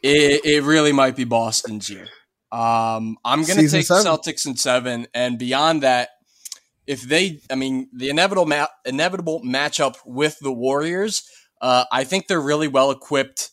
[0.02, 2.08] it, it really might be Boston's year.
[2.50, 4.04] Um, I'm going to take seven.
[4.04, 6.10] Celtics in seven, and beyond that,
[6.86, 11.22] if they, I mean, the inevitable ma- inevitable matchup with the Warriors,
[11.62, 13.50] uh, I think they're really well equipped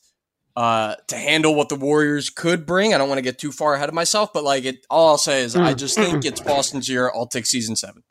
[0.60, 2.93] uh, to handle what the Warriors could bring.
[2.93, 5.17] I don't want to get too far ahead of myself, but like it, all I'll
[5.17, 7.10] say is I just think it's Boston's year.
[7.15, 8.04] I'll take season seven.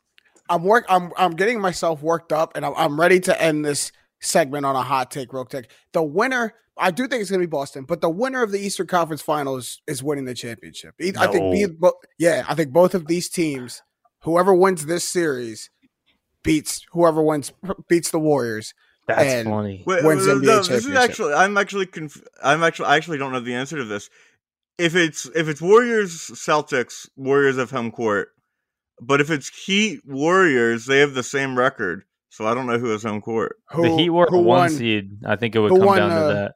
[0.49, 0.83] I'm work.
[0.89, 4.75] I'm I'm getting myself worked up, and I'm, I'm ready to end this segment on
[4.75, 5.69] a hot take, real quick.
[5.93, 8.57] The winner, I do think it's going to be Boston, but the winner of the
[8.59, 10.95] Eastern Conference Finals is winning the championship.
[10.99, 11.31] I No.
[11.31, 13.83] think, be, bo- yeah, I think both of these teams,
[14.23, 15.69] whoever wins this series,
[16.43, 17.53] beats whoever wins
[17.87, 18.73] beats the Warriors.
[19.15, 19.83] That's and funny.
[19.85, 23.17] Wait, wins no, NBA no, this is actually I'm actually conf- I'm actually I actually
[23.17, 24.09] don't know the answer to this.
[24.77, 28.29] If it's if it's Warriors Celtics, Warriors have home court.
[29.01, 32.03] But if it's Heat Warriors, they have the same record.
[32.29, 33.57] So I don't know who has home court.
[33.71, 35.19] Who, the Heat were who a one seed.
[35.25, 36.55] I think it would come won, down uh, to that.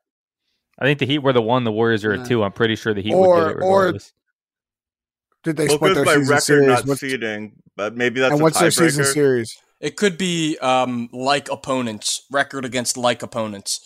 [0.79, 1.63] I think the Heat were the one.
[1.63, 2.43] The Warriors are a two.
[2.43, 4.13] I'm pretty sure the Heat Or- would get it or regardless.
[5.43, 6.85] Did they Well, split their by season record, series?
[6.85, 7.53] not seeding.
[7.75, 9.57] But maybe that's and a what's their season series?
[9.83, 13.81] It could be um, like opponents, record against like opponents.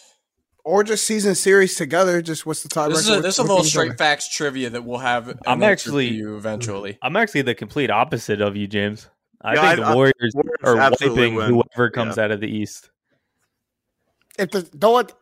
[0.64, 2.22] Or just season series together?
[2.22, 2.90] Just what's the tiebreaker?
[2.90, 3.98] This is a, this is a little straight other?
[3.98, 5.40] facts trivia that we'll have.
[5.48, 7.00] I'm actually- you eventually.
[7.02, 9.10] I'm actually the complete opposite of you, James.
[9.42, 11.50] I Yeah, think I- the I- Warriors Warriors are wiping win.
[11.54, 12.92] whoever comes out of the East.
[14.38, 15.14] If the don't let,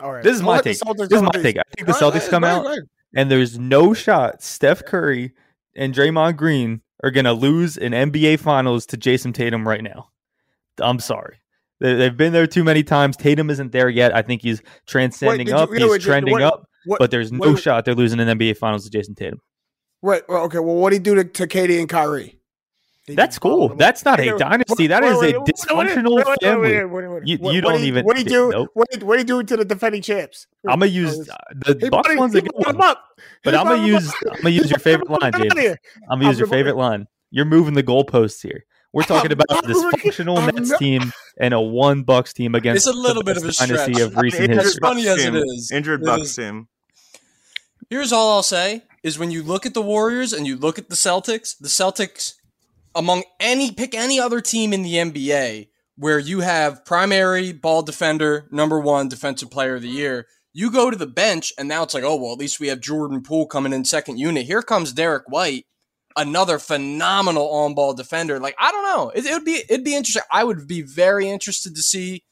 [0.00, 0.22] all right.
[0.22, 0.78] This is don't my take.
[0.80, 1.56] This is my take.
[1.56, 2.82] I think the Go ahead, Celtics come go ahead, out go ahead.
[3.14, 5.32] and there's no shot Steph Curry
[5.74, 10.08] and Draymond Green are going to lose an NBA Finals to Jayson Tatum right now.
[10.80, 11.36] I'm sorry.
[11.80, 13.16] They- They've been there too many times.
[13.16, 14.14] Tatum isn't there yet.
[14.14, 15.70] I think he's transcending did you- up.
[15.72, 18.56] you he's trending what- up, what- but there's no what- shot they're losing an NBA
[18.56, 19.40] Finals to Jayson Tatum.
[20.02, 20.22] Right.
[20.28, 20.58] Well, okay.
[20.60, 22.37] Well, what do you do to, to Katie and Kyrie?
[23.08, 23.74] They That's cool.
[23.74, 24.84] That's not a dynasty.
[24.84, 27.20] wait, That wait, is wait, a wait, wait, dysfunctional wait, wait, family.
[27.24, 28.50] You- you don't even- What do you do?
[28.50, 28.68] nope.
[28.74, 30.46] What do you, what do you do to the defending champs?
[30.68, 32.98] I'm gonna use uh, the He Bucks one's he a good one, but
[33.44, 34.12] He I'm gonna use.
[34.30, 35.76] I'm gonna use your favorite line, Get James.
[36.10, 37.06] I'm gonna use your favorite line.
[37.30, 38.64] You're moving the goalposts here.
[38.92, 42.86] We're talking about a I'm- dysfunctional I'm Nets team and a one Bucks team against
[42.86, 44.00] It's a little bit of a dynasty stretch.
[44.00, 44.80] of recent Injured As history.
[44.82, 45.42] funny Bucks as it team.
[45.44, 46.68] is, Injured Bucks team.
[47.90, 50.88] Here's all I'll say is when you look at the Warriors and you look at
[50.90, 52.34] the Celtics, the Celtics
[52.94, 58.46] among any pick any other team in the NBA where you have primary ball defender,
[58.50, 61.94] number 1 defensive player of the year, you go to the bench and now it's
[61.94, 64.46] like, "Oh, well, at least we have Jordan Poole coming in second unit.
[64.46, 65.66] Here comes Derrick White,
[66.16, 69.10] another phenomenal on-ball defender." Like, I don't know.
[69.10, 70.22] It, it would be it'd be interesting.
[70.32, 72.24] I would be very interested to see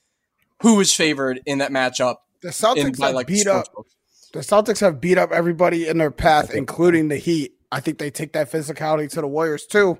[0.63, 3.67] who is favored in that matchup The in Celtics by have like beat up.
[4.33, 7.53] The Celtics have beat up everybody in their path, including the Heat.
[7.71, 9.99] I think they take that physicality to the Warriors too,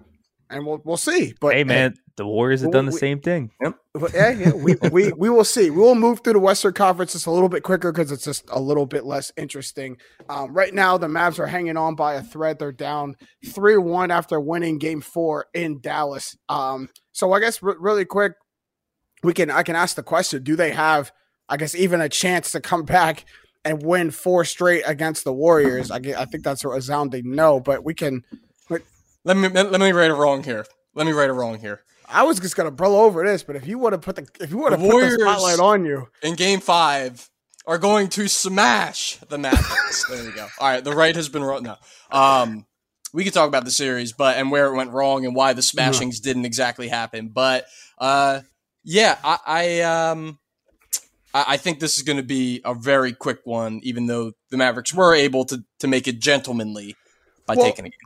[0.51, 1.35] and we'll we'll see.
[1.41, 3.51] But Hey man, the Warriors have we- done the we- same thing.
[3.93, 5.71] But yeah, yeah, we, we we will see.
[5.71, 8.45] We will move through the Western Conference just a little bit quicker because it's just
[8.51, 9.97] a little bit less interesting.
[10.29, 12.59] Um, right now, the Mavs are hanging on by a thread.
[12.59, 16.37] They're down three one after winning Game Four in Dallas.
[16.49, 18.33] Um, so I guess re- really quick,
[19.23, 21.11] we can I can ask the question: Do they have,
[21.49, 23.25] I guess, even a chance to come back
[23.65, 25.91] and win four straight against the Warriors?
[25.91, 27.61] I, get- I think that's a resounding no.
[27.61, 28.23] But we can.
[29.27, 30.65] Let me let me right it wrong here.
[30.95, 31.83] Let me right it wrong here.
[32.09, 34.51] I was just gonna blow over this, but if you want to put the if
[34.51, 36.09] you want to put the spotlight on you.
[36.23, 37.29] In Game Five,
[37.67, 40.07] are going to smash the Mavericks.
[40.11, 40.47] there you go.
[40.61, 41.65] All right, the right has been wrong.
[41.65, 41.75] No,
[42.13, 42.67] um,
[43.13, 45.63] we could talk about the series, but and where it went wrong and why the
[45.63, 47.27] smashings didn't exactly happen.
[47.27, 47.67] But
[47.99, 48.43] uh,
[48.85, 50.39] yeah, I, I um.
[51.35, 54.57] I I think this is going to be a very quick one, even though the
[54.57, 56.95] Mavericks were able to, to make it gentlemanly
[57.45, 57.99] by Well, taking a game.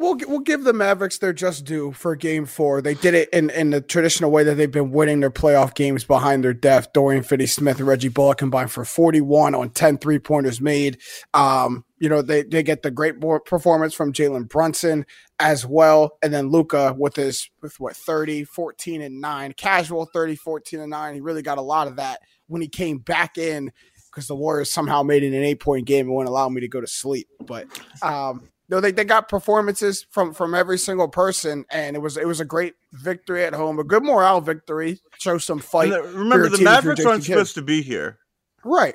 [0.00, 2.80] We'll we'll give the Mavericks their just due for Game Four.
[2.80, 6.04] They did it in, in the traditional way that they've been winning their playoff games
[6.04, 6.94] behind their depth.
[6.94, 10.96] Dorian Finney-Smith and Reggie Bullock combined for 41 on 10 three pointers made.
[11.34, 15.04] Um, you know they they get the great performance from Jalen Brunson
[15.38, 20.34] as well, and then Luka with his with what 30, 14 and nine, casual 30,
[20.34, 21.12] 14 and nine.
[21.12, 23.70] He really got a lot of that when he came back in
[24.10, 26.68] because the Warriors somehow made it an eight point game and wouldn't allow me to
[26.68, 27.28] go to sleep.
[27.46, 27.66] But
[28.00, 32.26] um, no, they, they got performances from from every single person, and it was it
[32.26, 35.00] was a great victory at home, a good morale victory.
[35.18, 35.92] Show some fight.
[35.92, 38.18] And the- remember, the team if you're Mavericks aren't supposed to be here.
[38.64, 38.94] right.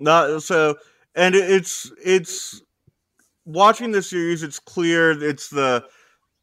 [0.00, 0.76] Not so,
[1.14, 2.62] and it- it's it's
[3.46, 4.42] watching the series.
[4.42, 5.10] It's clear.
[5.12, 5.86] It's the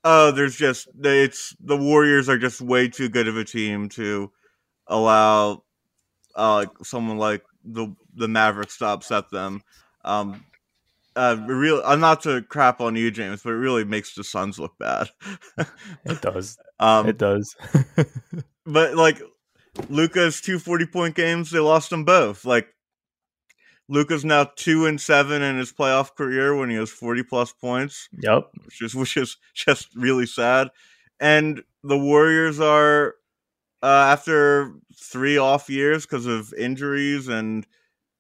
[0.04, 4.32] oh, there's just it's the Warriors are just way too good of a team to
[4.88, 5.64] allow
[6.36, 9.62] uh, someone like the the Mavericks to upset them.
[10.04, 10.44] Um,
[11.16, 11.82] uh, real.
[11.86, 15.10] I'm not to crap on you, James, but it really makes the Suns look bad.
[16.06, 16.58] It does.
[16.80, 17.56] um, it does.
[18.66, 19.22] but like
[19.90, 22.46] Luka's two 40 point games, they lost them both.
[22.46, 22.68] Like
[23.88, 28.08] Luka's now two and seven in his playoff career when he has 40 plus points,
[28.22, 28.50] yep.
[28.66, 30.70] which is which is just really sad.
[31.20, 33.16] and the Warriors are
[33.84, 37.66] uh, after three off years because of injuries and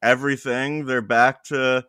[0.02, 0.86] everything.
[0.86, 1.86] They're back to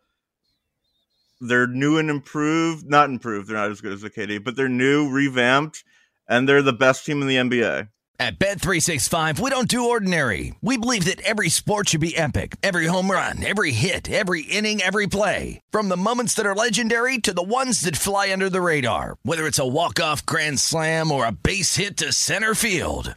[1.43, 2.89] they're new and improved.
[2.89, 3.49] Not improved.
[3.49, 5.85] They're not as good as the KD, but they're new, revamped,
[6.29, 7.89] and they're the best team in the NBA.
[8.21, 10.55] At Bet365, we don't do ordinary.
[10.61, 12.57] We believe that every sport should be epic.
[12.63, 15.61] Every home run, every hit, every inning, every play.
[15.73, 19.17] From the moments that are legendary to the ones that fly under the radar.
[19.25, 23.17] Whether it's a walk-off grand slam or a base hit to center field.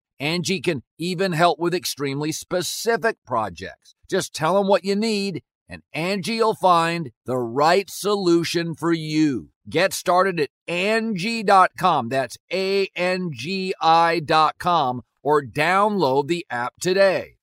[0.21, 3.95] Angie can even help with extremely specific projects.
[4.07, 9.49] Just tell them what you need and Angie'll find the right solution for you.
[9.67, 12.09] Get started at Angie.com.
[12.09, 17.37] That's A N G I.com or download the app today.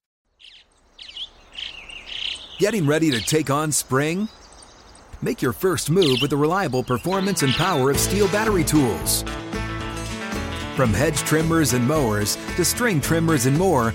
[2.58, 4.28] Getting ready to take on spring?
[5.22, 9.24] Make your first move with the reliable performance and power of STIHL battery tools.
[10.78, 13.92] From hedge trimmers and mowers to string trimmers and more,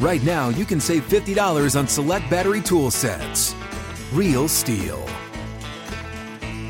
[0.00, 3.54] right now you can save $50 on select battery tool sets.
[4.12, 5.00] Real STIHL.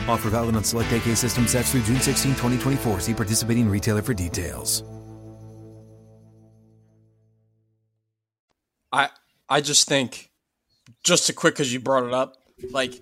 [0.06, 3.00] Offer valid on select AK system sets through June 16, 2024.
[3.00, 4.84] See participating retailer for details.
[8.92, 9.08] I
[9.48, 10.30] I just think,
[11.02, 12.36] just a quick because you brought it up,
[12.70, 13.00] like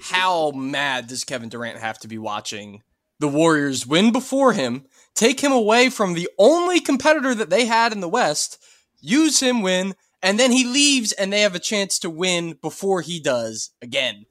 [0.00, 2.82] how mad does Kevin Durant have to be watching
[3.20, 7.92] the Warriors win before him take him away from the only competitor that they had
[7.92, 8.58] in the West,
[9.00, 13.00] use him, win, and then he leaves and they have a chance to win before
[13.00, 14.26] he does again.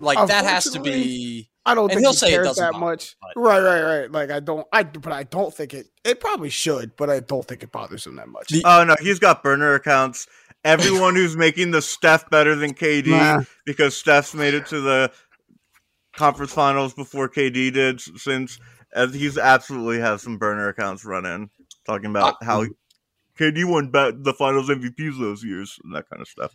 [0.00, 1.50] Like that has to be.
[1.66, 3.16] I don't think he'll he say cares that bother, much.
[3.20, 3.40] But.
[3.40, 4.12] Right, right, right.
[4.12, 5.86] Like I don't, I but I don't think it.
[6.04, 8.52] It probably should, but I don't think it bothers him that much.
[8.64, 10.26] Oh no, he's got burner accounts.
[10.64, 13.42] Everyone who's making the Steph better than KD nah.
[13.64, 15.12] because Steph's made it to the
[16.16, 18.58] conference finals before KD did since
[18.92, 21.50] as he's absolutely has some burner accounts running,
[21.86, 22.64] talking about uh, how
[23.38, 26.52] KD won the Finals MVPs those years and that kind of stuff.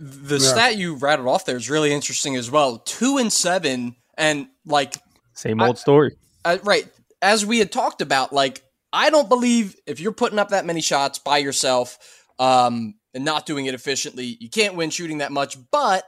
[0.00, 0.48] The yeah.
[0.48, 2.78] stat you rattled off there is really interesting as well.
[2.78, 4.94] Two and seven, and like
[5.34, 6.16] same old I, story.
[6.44, 6.86] I, right,
[7.22, 8.62] as we had talked about, like
[8.92, 11.98] I don't believe if you're putting up that many shots by yourself
[12.38, 15.56] um, and not doing it efficiently, you can't win shooting that much.
[15.70, 16.04] But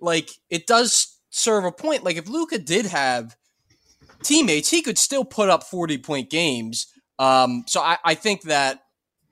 [0.00, 2.04] like it does serve a point.
[2.04, 3.36] Like if Luka did have
[4.24, 6.86] teammates, he could still put up 40 point games.
[7.18, 8.80] Um, so I, I think that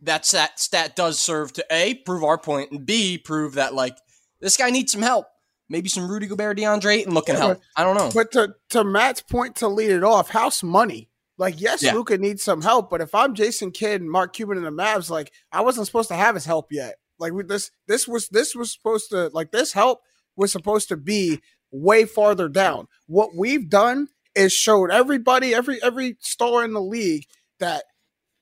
[0.02, 3.96] that stat, stat does serve to A, prove our point, and B, prove that, like,
[4.40, 5.26] this guy needs some help.
[5.68, 7.60] Maybe some Rudy Gobert, DeAndre Ayton looking yeah, help.
[7.76, 8.10] I don't know.
[8.12, 11.08] But to, to Matt's point to lead it off, house money.
[11.38, 11.94] Like, yes, yeah.
[11.94, 15.08] Luka needs some help, but if I'm Jason Kidd and Mark Cuban and the Mavs,
[15.08, 16.96] like, I wasn't supposed to have his help yet.
[17.18, 20.00] Like, this, this was this was supposed to like this help
[20.36, 21.40] was supposed to be
[21.70, 22.88] way farther down.
[23.06, 27.24] What we've done is showed everybody, every every star in the league
[27.58, 27.84] that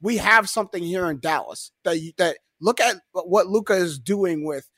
[0.01, 1.73] we have something here in Dallas.
[1.85, 4.69] That you, that look at what Luka is doing with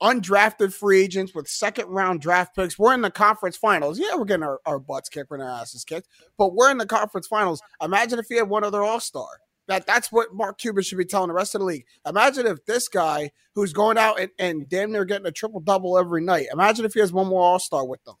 [0.00, 2.78] undrafted free agents with second round draft picks.
[2.78, 3.98] We're in the conference finals.
[3.98, 6.86] Yeah, we're getting our, our butts kicked and our asses kicked, but we're in the
[6.86, 7.62] conference finals.
[7.80, 9.28] Imagine if he had one other all star.
[9.68, 11.84] That that's what Mark Cuban should be telling the rest of the league.
[12.06, 15.96] Imagine if this guy who's going out and, and damn near getting a triple double
[15.96, 16.46] every night.
[16.52, 18.16] Imagine if he has one more all star with them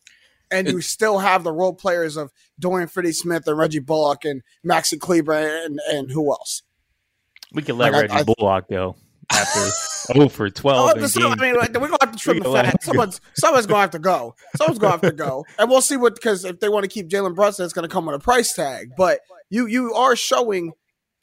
[0.52, 4.42] and you still have the role players of Dorian Finney Smith and Reggie Bullock and
[4.64, 5.32] Maxi Kleber
[5.64, 6.62] and, and who else?
[7.52, 8.96] We can let like, Reggie I, I, Bullock go
[9.30, 10.92] after oh for twelve.
[10.96, 12.82] Oh, so, I mean, like, we're gonna have to trim the fat.
[12.82, 14.34] Someone's someone's gonna have to go.
[14.56, 17.08] Someone's gonna have to go, and we'll see what because if they want to keep
[17.08, 18.90] Jalen Brunson, it's gonna come with a price tag.
[18.96, 20.72] But you you are showing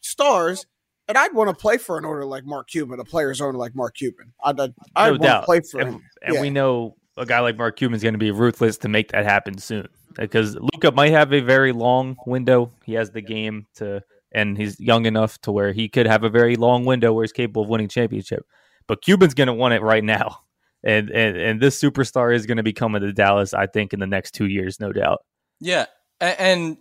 [0.02, 0.66] stars
[1.10, 3.76] and I'd want to play for an owner like Mark Cuban, a player's owner like
[3.76, 4.32] Mark Cuban.
[4.44, 5.40] I'd, I'd, I'd no want doubt.
[5.42, 6.02] to play for and, him.
[6.22, 6.42] And Yeah.
[6.42, 9.58] we know a guy like Mark Cuban's going to be ruthless to make that happen
[9.58, 12.72] soon because Luka might have a very long window.
[12.86, 14.02] He has the game to,
[14.32, 17.32] and he's young enough to where he could have a very long window where he's
[17.34, 18.46] capable of winning championship.
[18.88, 20.40] But Cuban's going to want it right now,
[20.84, 24.00] and and and this superstar is going to be coming to Dallas, I think, in
[24.00, 25.20] the next two years, no doubt.
[25.60, 25.86] Yeah,
[26.22, 26.78] and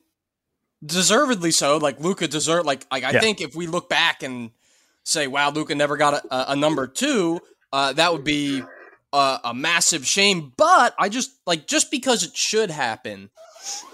[0.84, 1.78] deservedly so.
[1.78, 2.64] Like Luka deserve.
[2.64, 3.20] Like, like I Yeah.
[3.20, 4.50] think if we look back and
[5.04, 7.40] say, "Wow, Luka never got a, a, a number two,
[7.72, 8.62] uh, that would be
[9.12, 10.52] a, a massive shame.
[10.56, 13.30] But I just like just because it should happen,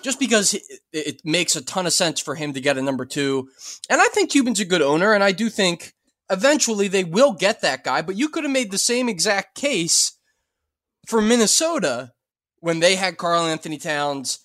[0.02, 0.62] just because it,
[0.92, 3.48] it makes a ton of sense for him to get a number two,
[3.88, 5.94] and I think Cuban's a good owner, and I do think
[6.30, 8.02] eventually they will get that guy.
[8.02, 10.18] But you could have made the same exact case
[11.06, 12.12] for Minnesota
[12.60, 14.38] when they had Karl-Anthony Towns.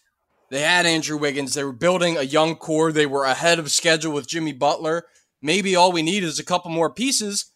[0.51, 1.53] They had Andrew Wiggins.
[1.53, 2.91] They were building a young core.
[2.91, 5.05] They were ahead of schedule with Jimmy Butler.
[5.41, 7.51] Maybe all we need is a couple more pieces.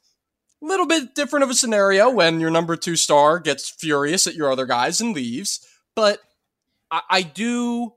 [0.63, 4.33] A little bit different of a scenario when your number two star gets furious at
[4.35, 5.59] your other guys and leaves.
[5.93, 6.19] But
[6.89, 7.93] I, I do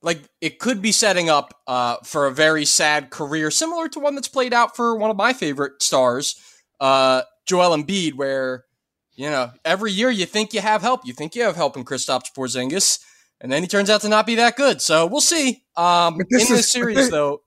[0.00, 4.14] like it could be setting up uh, for a very sad career, similar to one
[4.14, 6.40] that's played out for one of my favorite stars,
[6.80, 8.64] uh, Joel Embiid, where
[9.14, 11.84] you know every year you think you have help, you think you have help in
[11.84, 12.98] Kristaps Porzingis,
[13.42, 14.80] and then he turns out to not be that good.
[14.80, 15.64] So we'll see.
[15.76, 17.42] Um, But this in is- this series, this- though,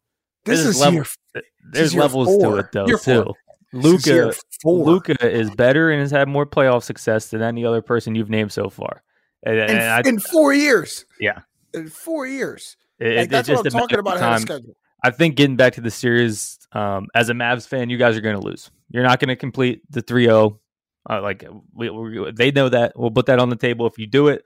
[0.45, 2.51] This There's is level- year, There's levels four.
[2.53, 3.23] to it though Year too.
[3.23, 3.33] four.
[3.71, 4.25] This is year
[4.63, 5.13] Luka.
[5.13, 8.51] Luka is better and has had more playoff success than any other person you've named
[8.51, 9.03] so far.
[9.43, 11.05] And, in, and I, in four years.
[11.19, 11.39] Yeah.
[11.73, 12.75] in four years.
[12.99, 14.57] it- Like, that's what just I'm talking about of ahead of time.
[14.57, 14.75] schedule.
[15.03, 18.21] I think getting back to the series, um, as a Mavs fan, you guys are
[18.21, 18.69] going to lose.
[18.89, 20.59] You're not going to complete the 3 0.
[21.09, 22.93] Uh, like, we, we, they know that.
[22.97, 23.87] We'll put that on the table.
[23.87, 24.43] If you do it,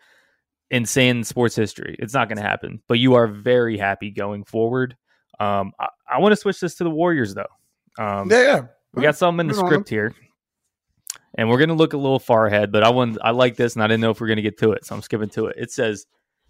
[0.70, 1.96] insane sports history.
[1.98, 2.82] It's not going to happen.
[2.88, 4.96] But you are very happy going forward.
[5.40, 7.48] Um, I, I want to switch this to the Warriors, though.
[7.98, 8.62] Um, Yeah, yeah.
[8.94, 10.14] We got something in the Put it on script here.
[11.36, 13.74] And we're going to look a little far ahead, but I want I like this
[13.74, 15.48] and I didn't know if we're going to get to it, so I'm skipping to
[15.48, 15.56] it.
[15.58, 16.06] It says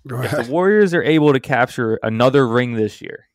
[0.06, 0.52] if the.
[0.52, 3.30] Warriors are able to capture another ring this year,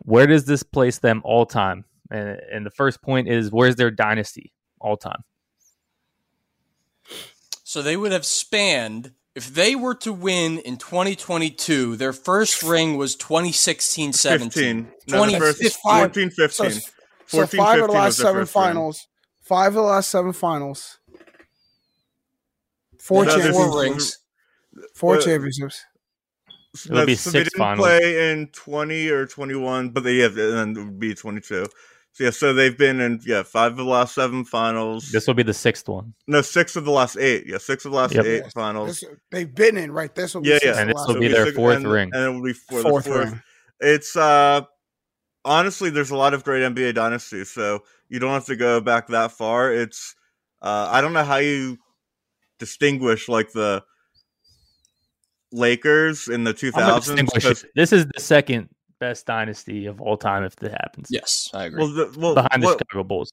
[0.00, 1.84] where does this place them all time?
[2.10, 5.22] And, and the first point is where's their dynasty all time?
[7.62, 11.96] So they would have spanned if they were to win in 2022.
[11.96, 14.50] Their first ring was 2016 17.
[14.50, 14.92] 15.
[15.08, 16.30] No, the first 2015.
[16.30, 16.70] 14, 15.
[16.70, 16.90] So,
[17.30, 18.62] so five of the last seven their seven first ring.
[18.64, 19.06] finals.
[19.42, 20.98] Five of the last seven finals.
[22.98, 23.56] Four No, championships.
[23.66, 24.18] Four rings.
[24.94, 25.84] Four Uh, championships.
[26.84, 27.84] It would be so they didn't finals.
[27.86, 31.66] play in 20 or 21, but they have, and then it would be 22.
[32.12, 35.10] So yeah, so they've been in yeah five of the last seven finals.
[35.10, 36.12] This will be the sixth one.
[36.26, 37.44] no, six of the last eight.
[37.46, 38.24] Yeah, six of the last Yep.
[38.24, 38.52] eight Yes.
[38.52, 39.00] finals.
[39.00, 40.12] This- they've been in right.
[40.14, 40.78] This will be Yeah, yeah.
[40.80, 42.10] And the this will So be their six- fourth and, ring.
[42.12, 43.30] and it will be for fourth fourth.
[43.30, 43.42] ring.
[43.80, 44.62] It's uh
[45.44, 49.06] honestly, there's a lot of great NBA dynasties, so you don't have to go back
[49.08, 49.72] that far.
[49.72, 50.14] It's
[50.62, 51.78] uh I don't know how you
[52.58, 53.82] distinguish like the
[55.52, 57.04] Lakers in the I'm 2000s.
[57.06, 58.68] distinguish 'cause- This is the second
[59.00, 61.08] best dynasty of all time if that happens.
[61.10, 61.78] Yes, I agree.
[61.82, 63.32] well, the, well, Behind the well, Chicago Bulls.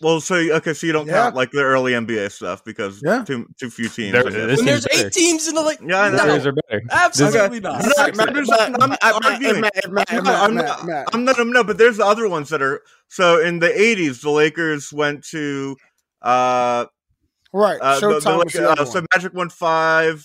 [0.00, 1.24] Well, so okay, so you don't Yeah.
[1.24, 3.22] count like the early NBA stuff because Yeah.
[3.24, 4.12] too too few teams.
[4.12, 4.34] There- I guess.
[4.34, 5.06] when there's seems better.
[5.08, 6.10] eight teams in the league, Yeah, I know.
[6.10, 6.82] The no, Warriors are better.
[6.90, 7.60] absolutely Okay.
[7.60, 7.74] not.
[7.82, 9.60] I'm not- I'm not- I'm not- I'm not arguing.
[9.60, 11.08] Matt, Matt, I'm not, I'm, Matt, not, Matt.
[11.12, 11.38] I'm not.
[11.38, 11.66] I'm not.
[11.66, 12.82] But there's the other ones that are.
[13.08, 15.76] So in the '80s, the Lakers went to.
[16.22, 16.86] Uh,
[17.52, 17.78] Right.
[17.80, 19.04] uh, the, Showtime the, was the uh, so.
[19.14, 20.24] Magic won five,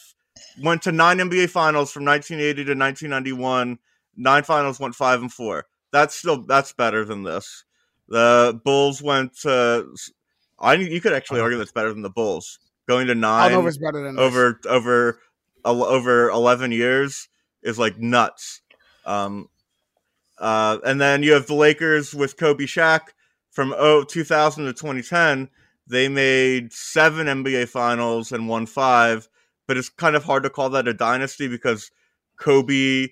[0.61, 3.77] went to nine NBA Finals from 1980 to 1991.
[4.15, 5.65] Nine Finals went five and four.
[5.91, 7.64] That's still that's better than this.
[8.07, 9.87] The Bulls went to.
[10.59, 14.03] I you could actually argue that's better than the Bulls going to nine it's better
[14.03, 14.23] than this.
[14.23, 15.19] over over
[15.63, 17.27] over 11 years
[17.63, 18.61] is like nuts
[19.05, 19.47] um
[20.37, 23.01] uh and then you have the lakers with kobe Shaq
[23.51, 25.49] from oh, 2000 to 2010
[25.87, 29.27] they made seven nba finals and won five
[29.67, 31.89] but it's kind of hard to call that a dynasty because
[32.39, 33.07] kobe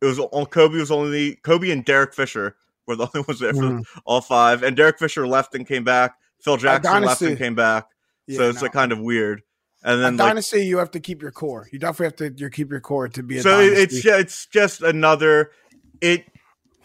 [0.00, 2.54] it was all kobe was only kobe and derek fisher
[2.88, 3.84] were the only ones there for Mhm.
[4.04, 7.26] all five and derek fisher left and came back phil jackson left dynasty.
[7.26, 7.86] and came back
[8.30, 8.62] so it's no.
[8.62, 9.42] like kind of weird
[9.84, 11.68] and a then like dynasty, you have to keep your core.
[11.70, 13.98] You definitely have to you keep your core to be a so dynasty.
[13.98, 15.52] it's it's just another
[16.00, 16.24] it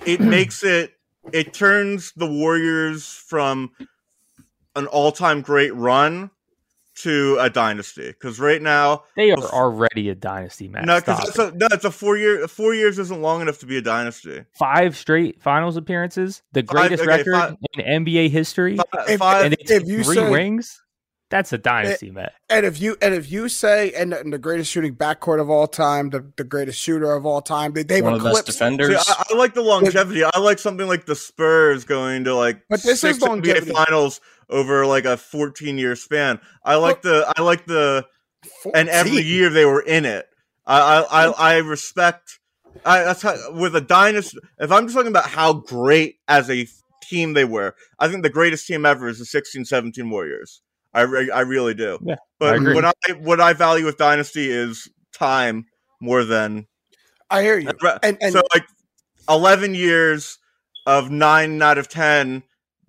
[0.06, 0.94] it makes it
[1.32, 3.72] it turns the warriors from
[4.76, 6.30] an all-time great run
[6.96, 10.86] to a dynasty because right now They are already a dynasty, man.
[10.86, 13.60] no because Stop it's a, no it's a four year four years isn't long enough
[13.60, 18.06] to be a dynasty Five straight finals appearances, the Five- greatest okay, record five- in
[18.06, 20.80] NBA history, Fi- If- five and if you three say- rings.
[21.30, 22.34] That's a dynasty, and, Matt.
[22.48, 25.66] And if you and if you say and, and, the greatest shooting backcourt of all
[25.66, 28.90] time, the, the greatest shooter of all time, they, they've One eclipsed defenders.
[29.04, 30.24] See, I, I, like the longevity.
[30.24, 33.72] I like something like the Spurs going to like but this six is longevity.
[33.72, 36.40] NBA finals over like a 14 year span.
[36.64, 38.06] I like the I like the
[38.64, 38.80] 14.
[38.80, 40.28] and every year they were in it.
[40.66, 42.40] I I I, I respect.
[42.86, 44.38] I that's how, with a dynasty.
[44.60, 46.68] If I'm just talking about how great as a
[47.04, 50.62] team they were, I think the greatest team ever is the 16-17 Warriors.
[50.94, 52.00] I, re- I really do.
[52.04, 55.66] Yeah, but I what I what I value with Dynasty is time
[56.00, 56.68] more than.
[57.30, 57.72] I hear you.
[58.04, 58.66] And, and, so like
[59.28, 60.38] eleven years
[60.86, 62.44] of nine out of ten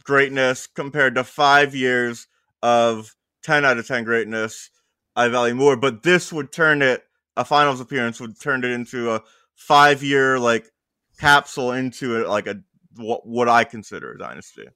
[0.05, 2.27] greatness compared to five years
[2.63, 4.71] of ten out of ten greatness,
[5.17, 5.77] I value more.
[5.77, 7.05] But this would turn it
[7.37, 9.23] a finals appearance would turn it into a
[9.57, 10.71] five year like
[11.19, 12.61] capsule into it like a
[12.97, 14.69] what what I consider a dynasty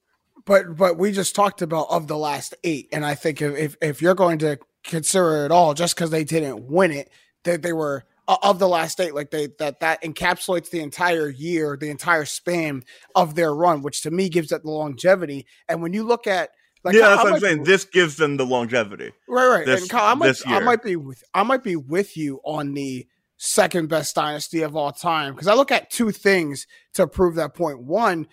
[0.45, 4.01] but but we just talked about of the last eight, and I think if if
[4.01, 7.11] you're going to consider it all, just because they didn't win it,
[7.45, 11.77] that they were of the last eight, like they that that encapsulates the entire year,
[11.81, 15.47] the entire span of their run, which to me gives it the longevity.
[15.69, 16.51] And when you look at
[16.85, 17.65] like, yeah, that's what I'm saying.
[17.65, 19.49] This gives them the longevity, right?
[19.49, 19.67] Right.
[19.67, 22.75] This, and Kyle, I might, I might be with I might be with you on
[22.75, 23.07] the
[23.39, 27.55] second best dynasty of all time because I look at two things to prove that
[27.55, 27.81] point.
[27.81, 28.27] One,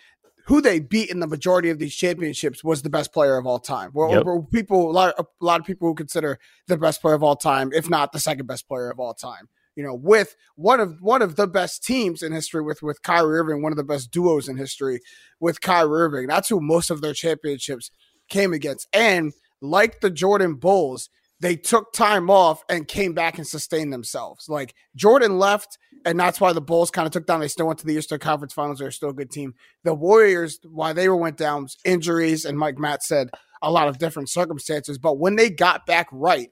[0.45, 3.59] who they beat in the majority of these championships was the best player of all
[3.59, 3.91] time.
[3.93, 4.51] Well, yep.
[4.51, 7.35] people, a lot, of, a lot of people who consider the best player of all
[7.35, 9.49] time, if not the second best player of all time.
[9.75, 13.39] You know, with one of one of the best teams in history, with with Kyrie
[13.39, 15.01] Irving, one of the best duos in history
[15.39, 16.27] with Kyrie Irving.
[16.27, 17.91] That's who most of their championships
[18.29, 18.87] came against.
[18.93, 21.09] And like the Jordan Bulls,
[21.39, 24.47] they took time off and came back and sustained themselves.
[24.47, 27.39] Like Jordan left, and that's why the Bulls kind of took down.
[27.39, 28.79] They still went to the Eastern Conference Finals.
[28.79, 29.55] They're still a good team.
[29.83, 33.29] The Warriors, why they were went down, injuries, and Mike Matt said
[33.61, 34.97] a lot of different circumstances.
[34.97, 36.49] But when they got back right,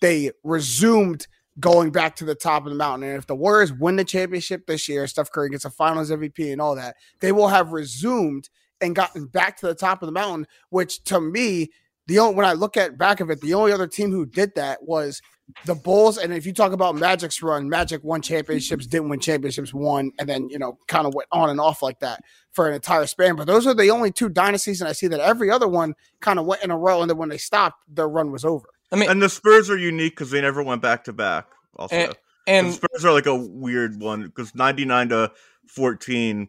[0.00, 1.26] they resumed
[1.60, 3.08] going back to the top of the mountain.
[3.08, 6.52] And if the Warriors win the championship this year, Steph Curry gets a Finals MVP
[6.52, 8.48] and all that, they will have resumed
[8.80, 10.46] and gotten back to the top of the mountain.
[10.70, 11.70] Which to me
[12.08, 14.54] the only when I look at back of it, the only other team who did
[14.54, 15.20] that was
[15.66, 16.16] the Bulls.
[16.16, 20.28] And if you talk about Magic's run, Magic won championships, didn't win championships, won, and
[20.28, 22.20] then you know kind of went on and off like that
[22.52, 23.36] for an entire span.
[23.36, 26.38] But those are the only two dynasties, and I see that every other one kind
[26.38, 28.68] of went in a row, and then when they stopped, their run was over.
[28.92, 31.46] I mean, and the Spurs are unique because they never went back to back.
[31.76, 32.16] Also, and,
[32.46, 35.32] and the Spurs are like a weird one because ninety nine to
[35.66, 36.48] fourteen,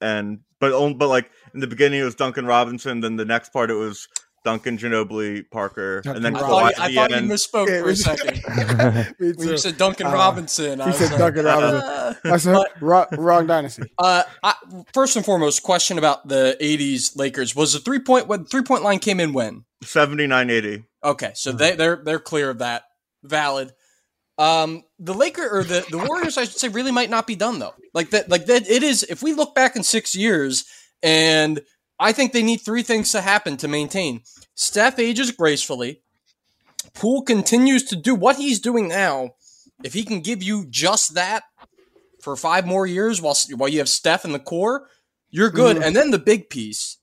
[0.00, 3.52] and but only, but like in the beginning it was Duncan Robinson, then the next
[3.52, 4.08] part it was
[4.44, 7.96] Duncan Ginobili Parker, Duncan and then I thought, you, I thought you misspoke for a
[7.96, 9.14] second.
[9.36, 11.80] when you said Duncan uh, Robinson, he said like, Duncan Robinson.
[11.82, 13.82] Uh, I said wrong, wrong dynasty.
[13.98, 14.54] Uh, I,
[14.94, 18.82] first and foremost, question about the '80s Lakers was the three point when three point
[18.82, 20.84] line came in when 79-80.
[21.02, 22.84] Okay, so they they're they're clear of that.
[23.22, 23.72] Valid.
[24.36, 27.58] Um, the Laker or the the Warriors, I should say, really might not be done
[27.58, 27.74] though.
[27.92, 28.68] Like that, like that.
[28.68, 29.02] It is.
[29.02, 30.64] If we look back in six years
[31.02, 31.60] and
[31.98, 34.22] I think they need three things to happen to maintain.
[34.54, 36.02] Steph ages gracefully.
[36.94, 39.30] Poole continues to do what he's doing now.
[39.82, 41.44] If he can give you just that
[42.20, 44.88] for five more years while while you have Steph in the core,
[45.30, 45.76] you're good.
[45.76, 45.86] Mm.
[45.86, 46.98] And then the big piece.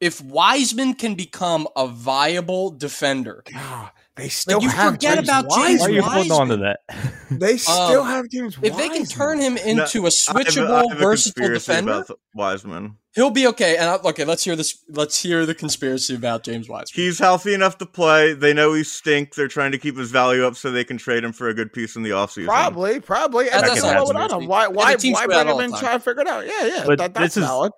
[0.00, 5.28] If Wiseman can become a viable defender, God, they still like you have forget James
[5.28, 5.66] about Wiseman.
[5.68, 6.80] James Why are you holding on to that?
[7.30, 8.58] They still Um, have James.
[8.60, 11.00] If they can turn him into No, a I have a- switchable, I have a
[11.00, 12.96] versatile conspiracy defender, about Wiseman.
[13.14, 13.76] he'll be okay.
[13.76, 14.82] And I, okay, let's hear this.
[14.88, 16.88] Let's hear the conspiracy about James Wiseman.
[17.04, 18.32] He's healthy enough to play.
[18.32, 19.36] They know he stinks.
[19.36, 21.72] They're trying to keep his value up so they can trade him for a good
[21.72, 22.46] piece in the offseason.
[22.46, 23.48] Probably, probably.
[23.48, 24.42] And That's that's not not a without conspiracy.
[24.42, 24.48] him.
[24.48, 24.66] Why?
[24.66, 24.92] And Why?
[24.96, 25.70] the teams Why do that bring all him in?
[25.70, 26.46] the Try to figure it out.
[26.48, 26.82] Yeah, yeah.
[26.84, 27.72] But that, this that's is- valid.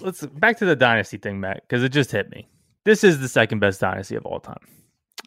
[0.00, 2.48] Let's back to the dynasty thing, Matt, because it just hit me.
[2.84, 4.66] This is the second best dynasty of all time,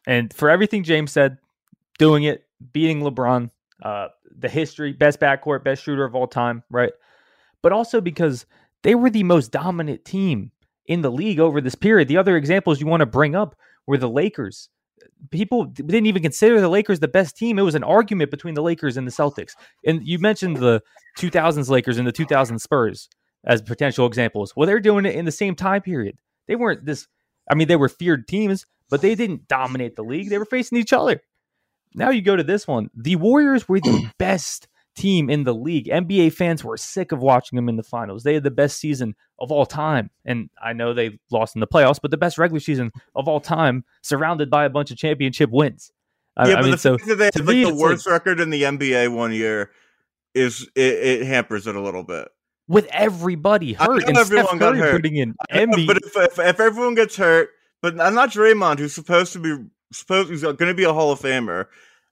[0.06, 1.38] and for everything James said,
[1.98, 3.50] doing it, beating LeBron,
[3.84, 4.08] uh,
[4.38, 6.92] the history, best backcourt, best shooter of all time, right?
[7.62, 8.46] But also because
[8.84, 10.52] they were the most dominant team
[10.86, 12.08] in the league over this period.
[12.08, 13.56] The other examples you want to bring up
[13.86, 14.70] were the Lakers.
[15.32, 17.58] People didn't even consider the Lakers the best team.
[17.58, 19.54] It was an argument between the Lakers and the Celtics.
[19.86, 20.82] And you mentioned the
[21.20, 23.10] 2000s Lakers and the 2000 Spurs
[23.46, 24.54] as potential examples.
[24.56, 26.18] Well, they're doing it in the same time period.
[26.48, 27.08] They weren't this,
[27.50, 30.30] I mean, they were feared teams, but they didn't dominate the league.
[30.30, 31.22] They were facing each other.
[31.96, 32.90] Now you go to this one.
[32.96, 35.86] The Warriors were the best team in the league.
[35.86, 38.24] NBA fans were sick of watching them in the finals.
[38.24, 40.10] They had the best season of all time.
[40.26, 43.40] And I know they lost in the playoffs, but the best regular season of all
[43.40, 45.92] time, surrounded by a bunch of championship wins.
[46.36, 48.08] I, yeah, I but mean, the so fact that they had me, like the worst
[48.08, 49.72] record in the NBA one year
[50.36, 52.28] is it, it hampers it a little bit.
[52.68, 54.92] With everybody hurt and everyone Steph Curry hurt.
[54.92, 57.50] putting in know, But if, if if everyone gets hurt,
[57.82, 61.12] but I'm not Draymond, who's supposed to be supposed he's going to be a Hall
[61.12, 61.68] of Famer,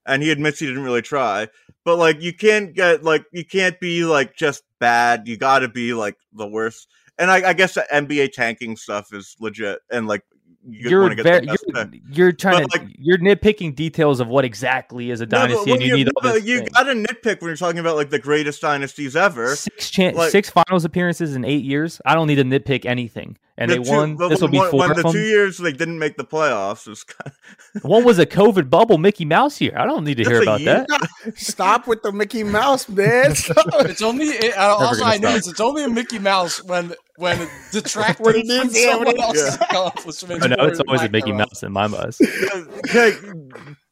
[0.05, 1.47] and he admits he didn't really try.
[1.83, 5.27] But like, you can't get like you can't be like just bad.
[5.27, 6.87] You got to be like the worst.
[7.17, 10.23] And I, I guess the NBA tanking stuff is legit, and like
[10.67, 15.11] you are very, you're, you're, trying but to like, you're nitpicking details of what exactly
[15.11, 16.43] is a dynasty, no, and you need all this.
[16.43, 19.55] You got to nitpick when you're talking about like the greatest dynasties ever.
[19.55, 22.01] Six chan- like, six finals appearances in eight years.
[22.05, 24.15] I don't need to nitpick anything, and the they two, won.
[24.15, 24.87] This will be four.
[24.87, 27.31] When the two years they didn't make the playoffs, was kind
[27.75, 27.83] of...
[27.89, 29.73] one was a COVID bubble Mickey Mouse year.
[29.77, 30.85] I don't need to hear about year.
[30.87, 31.33] that.
[31.37, 33.31] Stop with the Mickey Mouse, man.
[33.35, 38.25] it's only it, uh, also I noticed it's only a Mickey Mouse when when detracting
[38.47, 39.67] when from someone else's yeah.
[39.69, 40.45] accomplishments.
[40.45, 42.15] I know it's always a Mickey Mouse in my mind.
[42.85, 43.13] okay,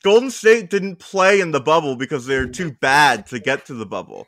[0.04, 3.86] Golden State didn't play in the bubble because they're too bad to get to the
[3.86, 4.28] bubble.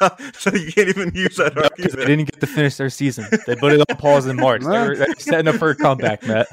[0.00, 1.96] How, so you can't even use that no, argument.
[1.96, 3.26] They didn't get to finish their season.
[3.46, 4.62] They put it on pause in March.
[4.62, 6.48] They were, they were setting up for a comeback, Matt.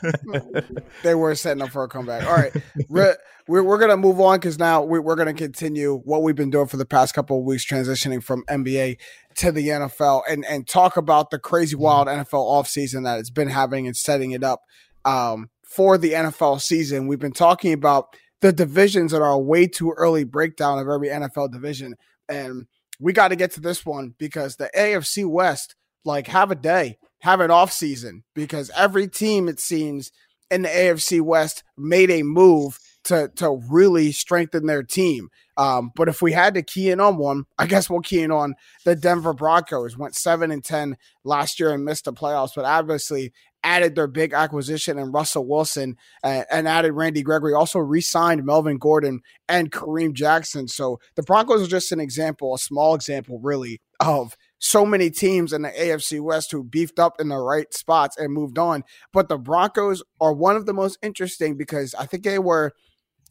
[1.04, 2.26] they were setting up for a comeback.
[2.26, 2.56] All right,
[2.90, 3.18] we're
[3.48, 6.68] we're, we're gonna move on because now we're, we're gonna continue what we've been doing
[6.68, 8.98] for the past couple of weeks, transitioning from NBA
[9.38, 13.50] to the NFL and and talk about the crazy wild NFL offseason that it's been
[13.50, 14.62] having and setting it up
[15.04, 17.08] um, for the NFL season.
[17.08, 21.08] We've been talking about the divisions that are a way too early breakdown of every
[21.08, 21.96] NFL division.
[22.30, 22.68] And
[23.00, 26.98] we got to get to this one because the AFC West, like, have a day,
[27.22, 30.12] have an off season because every team, it seems,
[30.52, 35.30] in the AFC West made a move to to really strengthen their team.
[35.58, 38.32] Um, but if we had to key in on one, I guess we'll key in
[38.32, 39.98] on the Denver Broncos.
[39.98, 43.32] Went seven and ten last year and missed the playoffs, but obviously
[43.64, 47.54] added their big acquisition in Russell Wilson uh, and added Randy Gregory.
[47.54, 50.68] Also re-signed Melvin Gordon and Kareem Jackson.
[50.68, 55.52] So the Broncos are just an example, a small example, really, of so many teams
[55.52, 58.84] in the AFC West who beefed up in the right spots and moved on.
[59.12, 62.74] But the Broncos are one of the most interesting because I think they were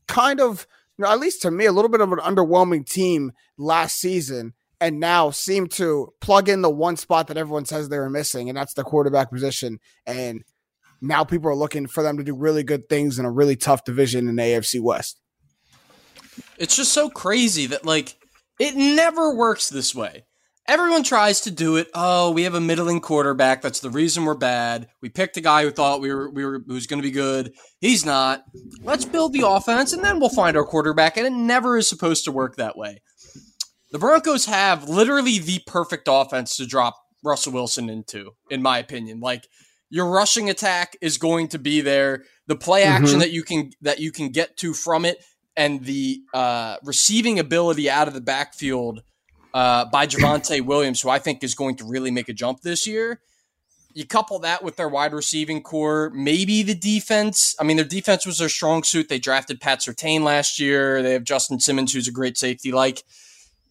[0.06, 0.66] kind of,
[0.98, 4.54] you know, at least to me, a little bit of an underwhelming team last season
[4.80, 8.48] and now seem to plug in the one spot that everyone says they were missing,
[8.48, 9.78] and that's the quarterback position.
[10.06, 10.44] And
[11.00, 13.84] now people are looking for them to do really good things in a really tough
[13.84, 15.20] division in AFC West.
[16.58, 18.16] It's just so crazy that like
[18.58, 20.24] it never works this way.
[20.66, 21.88] Everyone tries to do it.
[21.92, 23.60] Oh, we have a middling quarterback.
[23.60, 24.88] That's the reason we're bad.
[25.02, 27.52] We picked a guy who thought we were we were who's going to be good.
[27.80, 28.44] He's not.
[28.82, 31.18] Let's build the offense and then we'll find our quarterback.
[31.18, 33.02] And it never is supposed to work that way.
[33.90, 39.20] The Broncos have literally the perfect offense to drop Russell Wilson into, in my opinion.
[39.20, 39.46] Like
[39.90, 42.24] your rushing attack is going to be there.
[42.46, 43.18] The play action mm-hmm.
[43.20, 45.22] that you can that you can get to from it,
[45.56, 49.02] and the uh, receiving ability out of the backfield
[49.54, 52.86] uh, by Javonte Williams, who I think is going to really make a jump this
[52.86, 53.20] year.
[53.94, 57.54] You couple that with their wide receiving core, maybe the defense.
[57.60, 59.08] I mean, their defense was their strong suit.
[59.08, 61.00] They drafted Pat Surtain last year.
[61.00, 62.72] They have Justin Simmons, who's a great safety.
[62.72, 63.04] Like,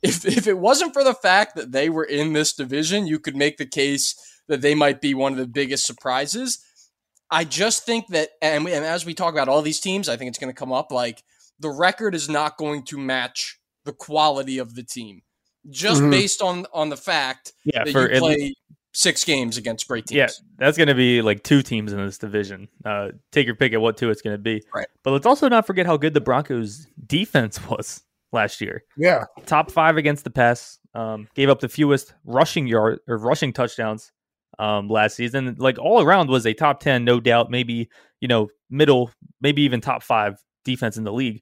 [0.02, 3.36] if if it wasn't for the fact that they were in this division, you could
[3.36, 4.16] make the case
[4.48, 6.60] that they might be one of the biggest surprises.
[7.30, 10.30] I just think that, and, and as we talk about all these teams, I think
[10.30, 11.24] it's going to come up like
[11.60, 15.24] the record is not going to match the quality of the team
[15.70, 16.12] just mm-hmm.
[16.12, 18.58] based on on the fact yeah, that you play least,
[18.94, 20.18] six games against great teams.
[20.18, 22.68] Yeah, that's going to be like two teams in this division.
[22.86, 24.64] Uh, take your pick at what two it's going to be.
[24.74, 24.88] Right.
[25.04, 28.84] But let's also not forget how good the Broncos defense was last year.
[28.98, 30.80] Yeah, top five against the pass.
[30.96, 34.12] Um, gave up the fewest rushing yard or rushing touchdowns
[34.60, 35.56] um, last season.
[35.58, 37.50] Like all around was a top ten, no doubt.
[37.50, 37.90] Maybe
[38.20, 39.12] you know middle,
[39.42, 41.42] maybe even top five defense in the league.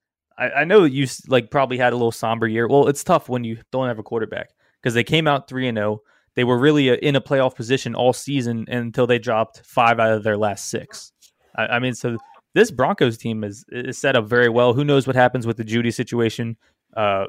[0.41, 2.67] I, I know you like probably had a little somber year.
[2.67, 4.49] Well, it's tough when you don't have a quarterback
[4.81, 5.91] because they came out three and zero.
[5.91, 6.01] Oh.
[6.33, 10.13] They were really a, in a playoff position all season until they dropped five out
[10.13, 11.11] of their last six.
[11.55, 12.17] I, I mean, so
[12.55, 14.73] this Broncos team is is set up very well.
[14.73, 16.57] Who knows what happens with the Jeudy situation?
[16.97, 17.25] Uh,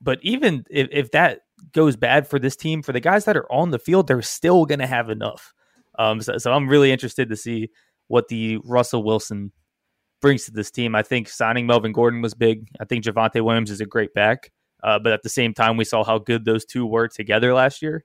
[0.00, 1.40] but even if, if that
[1.72, 4.66] goes bad for this team, for the guys that are on the field, they're still
[4.66, 5.52] going to have enough.
[5.98, 7.70] Um, so, so I'm really interested to see
[8.08, 9.52] what the Russell Wilson
[10.20, 10.94] brings to this team.
[10.94, 12.68] I think signing Melvin Gordon was big.
[12.80, 14.50] I think Javonte Williams is a great back.
[14.82, 17.82] Uh, but at the same time, we saw how good those two were together last
[17.82, 18.04] year.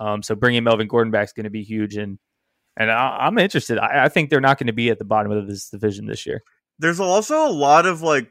[0.00, 2.18] Um, so bringing Melvin Gordon back is going to be huge, and
[2.76, 3.78] and I, am interested.
[3.78, 6.24] I, I, think they're not going to be at the bottom of this division this
[6.24, 6.42] year.
[6.78, 8.30] There's also a lot of like,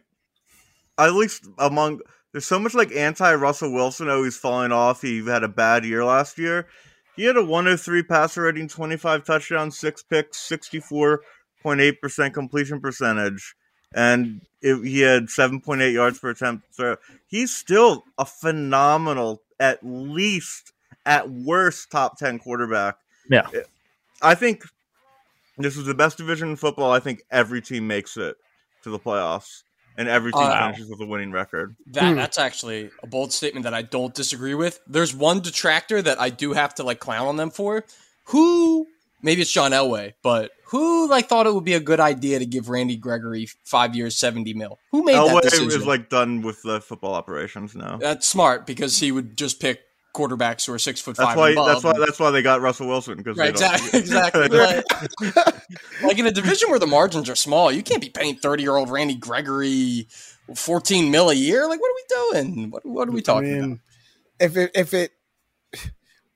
[0.97, 2.01] at least among
[2.31, 4.09] there's so much like anti Russell Wilson.
[4.09, 5.01] Oh, he's falling off.
[5.01, 6.67] He had a bad year last year.
[7.15, 11.21] He had a 103 passer rating, 25 touchdowns, six picks, 64
[11.63, 13.55] 0.8% completion percentage,
[13.93, 16.75] and it, he had 7.8 yards per attempt.
[16.75, 16.97] So
[17.27, 20.73] he's still a phenomenal, at least
[21.05, 22.97] at worst, top 10 quarterback.
[23.29, 23.47] Yeah.
[24.21, 24.63] I think
[25.57, 26.91] this is the best division in football.
[26.91, 28.35] I think every team makes it
[28.83, 29.63] to the playoffs.
[29.97, 31.75] And every team uh, finishes with a winning record.
[31.87, 34.79] That that's actually a bold statement that I don't disagree with.
[34.87, 37.83] There's one detractor that I do have to like clown on them for.
[38.25, 38.87] Who
[39.21, 42.45] maybe it's John Elway, but who like thought it would be a good idea to
[42.45, 44.79] give Randy Gregory five years, seventy mil?
[44.91, 45.67] Who made Elway that decision?
[45.67, 47.97] is like done with the football operations now.
[47.97, 49.81] That's smart because he would just pick
[50.13, 51.35] quarterbacks who are six foot five.
[51.35, 51.67] That's why.
[51.67, 51.93] That's why.
[51.97, 53.99] That's why they got Russell Wilson because right, exactly.
[53.99, 54.47] exactly.
[54.49, 54.85] like,
[56.03, 58.75] like in a division where the margins are small, you can't be paying thirty year
[58.75, 60.07] old Randy Gregory
[60.55, 61.67] fourteen mil a year.
[61.67, 62.03] Like, what are we
[62.41, 62.71] doing?
[62.71, 63.79] What, what are we talking I mean, about?
[64.39, 65.11] If it if it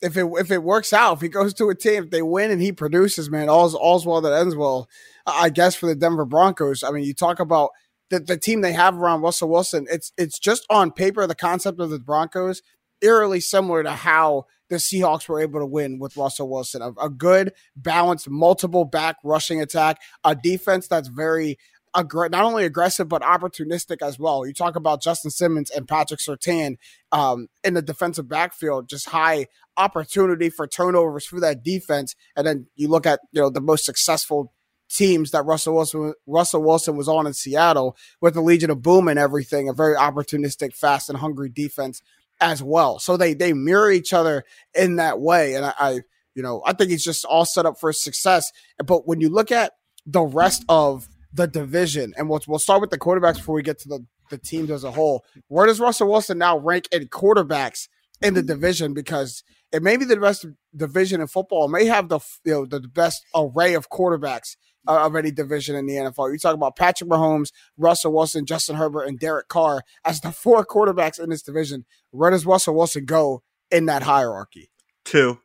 [0.02, 2.52] if it if it works out, if he goes to a team, if they win
[2.52, 4.90] and he produces, man, all's all's well that ends well.
[5.26, 6.84] I guess for the Denver Broncos.
[6.84, 7.72] I mean, you talk about
[8.10, 9.88] the, the team they have around Russell Wilson.
[9.90, 12.62] It's it's just on paper the concept of the Broncos
[13.02, 16.82] eerily similar to how the Seahawks were able to win with Russell Wilson.
[16.82, 21.58] A, a good, balanced, multiple back rushing attack, a defense that's very
[21.96, 24.46] aggr- not only aggressive but opportunistic as well.
[24.46, 26.78] You talk about Justin Simmons and Patrick Surtain
[27.12, 32.16] um, in the defensive backfield, just high opportunity for turnovers for that defense.
[32.36, 34.54] And then you look at you know the most successful
[34.90, 39.08] teams that Russell Wilson Russell Wilson was on in Seattle with the Legion of Boom
[39.08, 42.02] and everything, a very opportunistic, fast and hungry defense
[42.42, 43.00] as well.
[43.00, 44.44] So they they mirror each other
[44.74, 45.56] in that way.
[45.56, 45.92] And I, I
[46.36, 48.52] you know, I think it's just all set up for success.
[48.86, 49.74] But when you look at
[50.06, 52.14] the rest of the division.
[52.18, 54.84] And we'll, we'll start with the quarterbacks before we get to the, the teams as
[54.84, 55.24] a whole.
[55.48, 57.88] Where does Russell Wilson now rank in quarterbacks
[58.22, 58.94] in the division?
[58.94, 61.66] Because it may be the best division in football.
[61.66, 64.56] It may have the you know the best array of quarterbacks
[64.88, 66.32] uh, of any division in the NFL.
[66.32, 70.66] You talk about Patrick Mahomes, Russell Wilson, Justin Herbert, and Derek Carr as the four
[70.66, 71.86] quarterbacks in this division.
[72.12, 74.72] Where does Russell Wilson go in that hierarchy?
[75.04, 75.40] Two.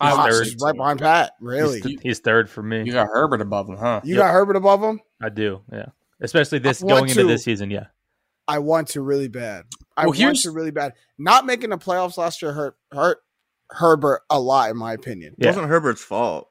[0.00, 0.48] He's third.
[0.62, 1.32] right behind Pat.
[1.40, 2.84] Really, he's, he's, third for me.
[2.84, 4.00] You got Herbert above him, huh?
[4.04, 4.24] You yep.
[4.24, 5.00] got Herbert above him.
[5.20, 5.62] I do.
[5.72, 5.86] Yeah,
[6.20, 7.70] especially this going to, into this season.
[7.70, 7.86] Yeah,
[8.46, 9.64] I want to really bad.
[9.96, 10.92] I well, want to really bad.
[11.18, 13.18] Not making the playoffs last year hurt hurt
[13.70, 15.34] Herbert a lot, in my opinion.
[15.36, 16.48] It wasn't Herbert's fault.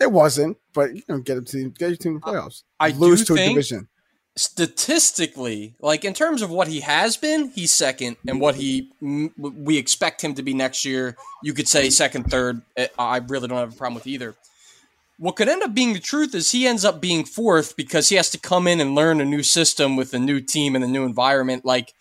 [0.00, 2.64] It wasn't, but you know, get him to get your team to the playoffs.
[2.78, 3.88] I, I lose to a division
[4.36, 9.78] statistically, like in terms of what he has been, he's second, and what he we
[9.78, 12.62] expect him to be next year, you could say second, third.
[12.76, 14.34] Eh, I really don't have a problem with either.
[15.18, 18.16] what could end up being the truth is he ends up being fourth because he
[18.16, 20.88] has to come in and learn a new system with a new team and a
[20.88, 21.64] new environment.
[21.64, 21.94] Like,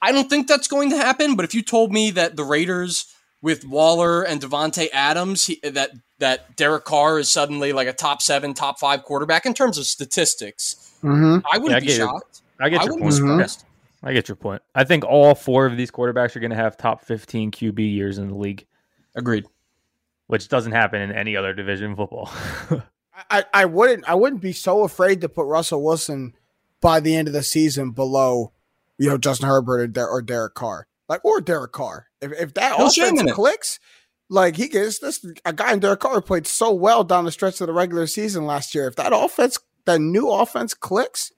[0.00, 1.34] I don't think that's going to happen.
[1.34, 3.12] But if you told me that the Raiders
[3.42, 8.22] with Waller and Davante Adams, he, that that Derek Carr is suddenly like a top
[8.22, 11.46] seven, top five quarterback in terms of statistics, mm-hmm.
[11.50, 12.42] I wouldn't yeah, I be shocked.
[12.60, 13.14] I get I your point.
[13.14, 14.06] Mm-hmm.
[14.06, 14.62] I get your point.
[14.74, 18.18] I think all four of these quarterbacks are going to have top 15 QB years
[18.18, 18.66] in the league.
[19.14, 19.46] Agreed.
[20.26, 22.30] Which doesn't happen in any other division of football.
[23.30, 26.34] I, I wouldn't I wouldn't be so afraid to put Russell Wilson
[26.80, 28.52] by the end of the season below,
[28.98, 32.08] you know, Justin Herbert or, or Derek Carr, like or Derek Carr.
[32.20, 33.78] If if that no offense clicks,
[34.28, 37.60] like he gets this a guy in Derek Carr played so well down the stretch
[37.60, 38.88] of the regular season last year.
[38.88, 41.32] If that offense, that new offense clicks,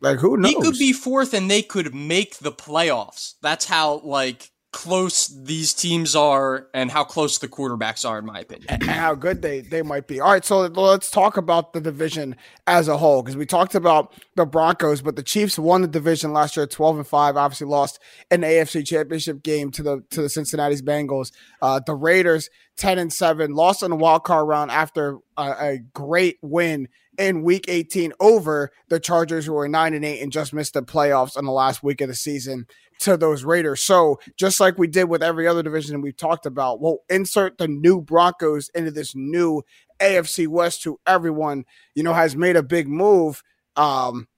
[0.00, 0.50] like who knows?
[0.50, 3.34] He could be fourth and they could make the playoffs.
[3.42, 8.40] That's how like close these teams are and how close the quarterbacks are in my
[8.40, 8.66] opinion.
[8.68, 10.20] And how good they they might be.
[10.20, 12.34] All right, so let's talk about the division
[12.66, 16.32] as a whole because we talked about the Broncos, but the Chiefs won the division
[16.32, 18.00] last year 12 and 5, obviously lost
[18.32, 21.30] an AFC Championship game to the to the Cincinnati Bengals.
[21.62, 25.78] Uh, the Raiders 10 and 7 lost in the wild card round after a, a
[25.94, 26.88] great win
[27.18, 30.82] in week 18 over the Chargers, who were 9 and 8 and just missed the
[30.82, 32.66] playoffs in the last week of the season
[33.00, 33.80] to those Raiders.
[33.80, 37.68] So, just like we did with every other division we've talked about, we'll insert the
[37.68, 39.62] new Broncos into this new
[40.00, 43.42] AFC West, who everyone, you know, has made a big move.
[43.76, 44.28] Um,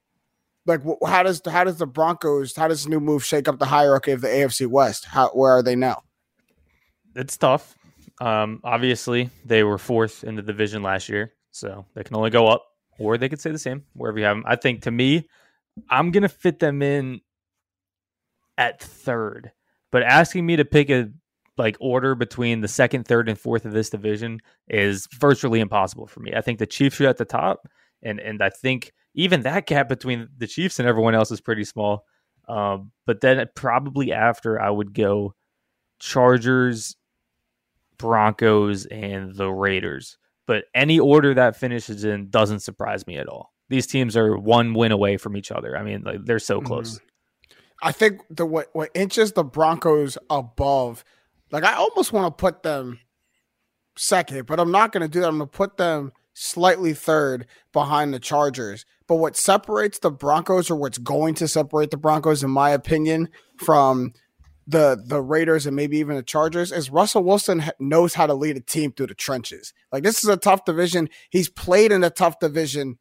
[0.67, 3.67] like how does how does the Broncos how does this new move shake up the
[3.67, 5.05] hierarchy of the AFC West?
[5.05, 6.03] How where are they now?
[7.15, 7.75] It's tough.
[8.21, 11.33] Um, obviously, they were fourth in the division last year.
[11.57, 12.67] So they can only go up,
[12.99, 14.45] or they could stay the same wherever you have them.
[14.47, 15.27] I think to me,
[15.89, 17.23] I'm gonna fit them in
[18.59, 19.53] at third,
[19.91, 21.11] but asking me to pick a
[21.57, 26.21] like order between the second, third, and fourth of this division is virtually impossible for
[26.21, 26.35] me.
[26.35, 27.67] I think the Chiefs are at the top,
[28.03, 31.65] and and I think even that gap between the Chiefs and everyone else is pretty
[31.65, 32.05] small.
[32.49, 35.35] Um, but then probably after I would go
[36.01, 36.97] Chargers,
[37.97, 43.53] Broncos, and the Raiders but any order that finishes in doesn't surprise me at all.
[43.69, 45.77] These teams are one win away from each other.
[45.77, 46.67] I mean, like they're so mm-hmm.
[46.67, 47.01] close.
[47.83, 51.05] I think the what what inches the Broncos above,
[51.51, 53.01] like I almost want to put them
[53.97, 55.29] second, but I'm not going to do that.
[55.29, 58.85] I'm going to put them slightly third behind the Chargers.
[59.09, 63.29] But what separates the Broncos, or what's going to separate the Broncos, in my opinion,
[63.59, 64.13] from
[64.67, 68.57] the the Raiders and maybe even the Chargers is Russell Wilson knows how to lead
[68.57, 69.73] a team through the trenches.
[69.93, 71.09] Like this is a tough division.
[71.31, 72.99] He's played in a tough division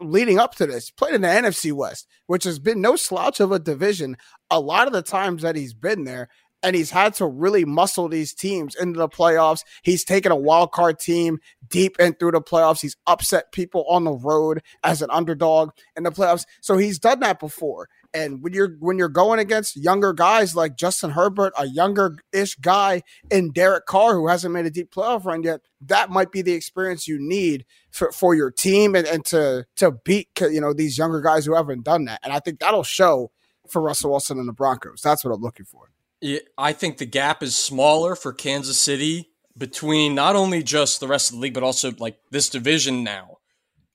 [0.00, 0.90] leading up to this.
[0.90, 4.16] Played in the NFC West, which has been no slouch of a division.
[4.50, 6.28] A lot of the times that he's been there,
[6.62, 9.62] and he's had to really muscle these teams into the playoffs.
[9.82, 11.38] He's taken a wild card team
[11.68, 12.80] deep in through the playoffs.
[12.80, 16.46] He's upset people on the road as an underdog in the playoffs.
[16.60, 17.88] So he's done that before.
[18.18, 23.02] And when you're when you're going against younger guys like Justin Herbert, a younger-ish guy,
[23.30, 26.52] and Derek Carr, who hasn't made a deep playoff run yet, that might be the
[26.52, 30.98] experience you need for, for your team and, and to to beat you know these
[30.98, 32.18] younger guys who haven't done that.
[32.24, 33.30] And I think that'll show
[33.68, 35.00] for Russell Wilson and the Broncos.
[35.00, 35.90] That's what I'm looking for.
[36.20, 41.06] Yeah, I think the gap is smaller for Kansas City between not only just the
[41.06, 43.36] rest of the league, but also like this division now.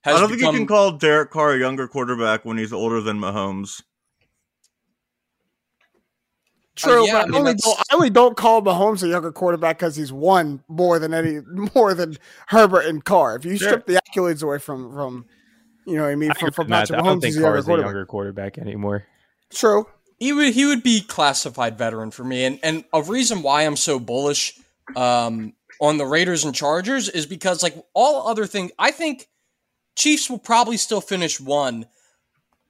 [0.06, 0.30] I don't become...
[0.30, 3.82] think you can call Derek Carr a younger quarterback when he's older than Mahomes.
[6.76, 9.08] True, uh, yeah, but I, mean, I, only don't, I only don't call Mahomes a
[9.08, 11.40] younger quarterback because he's won more than any
[11.76, 12.18] more than
[12.48, 13.36] Herbert and Carr.
[13.36, 13.70] If you sure.
[13.70, 15.26] strip the accolades away from from
[15.86, 17.72] you know what I mean from, from Patrick Mahomes, I don't think Carr is a
[17.72, 19.06] younger quarterback anymore.
[19.52, 19.88] True.
[20.20, 23.76] He would he would be classified veteran for me, and and a reason why I'm
[23.76, 24.60] so bullish
[24.96, 29.28] um, on the Raiders and Chargers is because like all other things, I think
[29.96, 31.86] Chiefs will probably still finish one.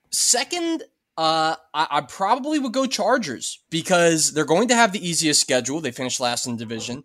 [0.10, 0.84] Second,
[1.18, 5.80] uh, I, I, probably would go Chargers because they're going to have the easiest schedule.
[5.80, 7.04] They finished last in the division.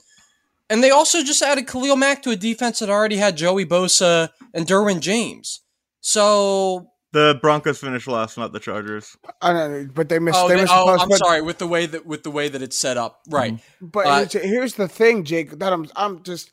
[0.71, 4.31] And they also just added Khalil Mack to a defense that already had Joey Bosa
[4.55, 5.61] and Derwin James.
[6.01, 9.17] So the Broncos finished last, not the Chargers.
[9.41, 10.39] I know, but they missed.
[10.39, 12.61] Oh, they, they missed oh I'm sorry with the way that with the way that
[12.61, 13.59] it's set up, right?
[13.81, 15.59] But uh, here's the thing, Jake.
[15.59, 16.51] That I'm I'm just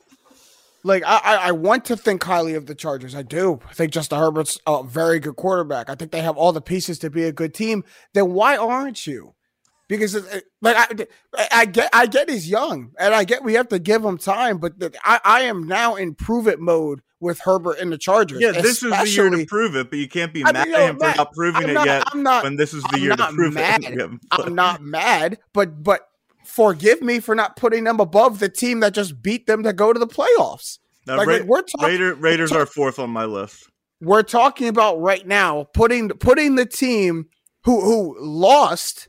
[0.86, 3.14] like I, I want to think highly of the Chargers.
[3.14, 3.60] I do.
[3.68, 5.90] I think Justin Herbert's a very good quarterback.
[5.90, 7.84] I think they have all the pieces to be a good team.
[8.14, 9.34] Then why aren't you?
[9.88, 13.54] Because uh, uh, like I, I get I get he's young and I get we
[13.54, 14.74] have to give him time, but
[15.04, 18.40] I, I am now in prove it mode with Herbert and the Chargers.
[18.40, 20.76] Yeah, this is the year to prove it, but you can't be I mad mean,
[20.76, 22.02] at him for not proving I'm it not, yet.
[22.12, 23.84] I'm not, when this is the I'm year to prove mad.
[23.84, 24.10] it.
[24.32, 26.08] I'm not mad, but but
[26.46, 29.92] forgive me for not putting them above the team that just beat them to go
[29.92, 30.78] to the playoffs.
[31.06, 33.68] No, Like, Ra- we're talking- Raider, Raiders are fourth on my list.
[34.00, 37.26] We're talking about right now putting putting the team
[37.64, 39.08] who who lost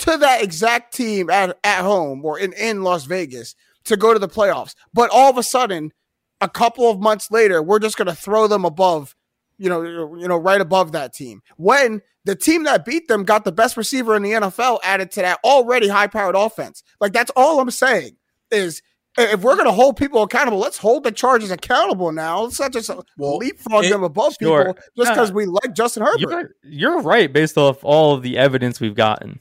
[0.00, 3.54] to that exact team at, at home or in, in Las Vegas
[3.84, 4.74] to go to the playoffs.
[4.94, 5.92] But all of a sudden,
[6.40, 9.16] a couple of months later, we're just gonna throw them above,
[9.60, 11.42] you know, you know, right above that team.
[11.56, 15.20] When the team that beat them got the best receiver in the NFL added to
[15.22, 16.82] that already high powered offense.
[17.00, 18.16] Like that's all I'm saying
[18.50, 18.82] is
[19.18, 22.42] if we're going to hold people accountable, let's hold the Chargers accountable now.
[22.42, 24.66] Let's not just uh, leapfrog it- them above Sure.
[24.74, 26.20] people just because we like Justin Herbert.
[26.20, 29.40] You're, you're right based off all of the evidence we've gotten.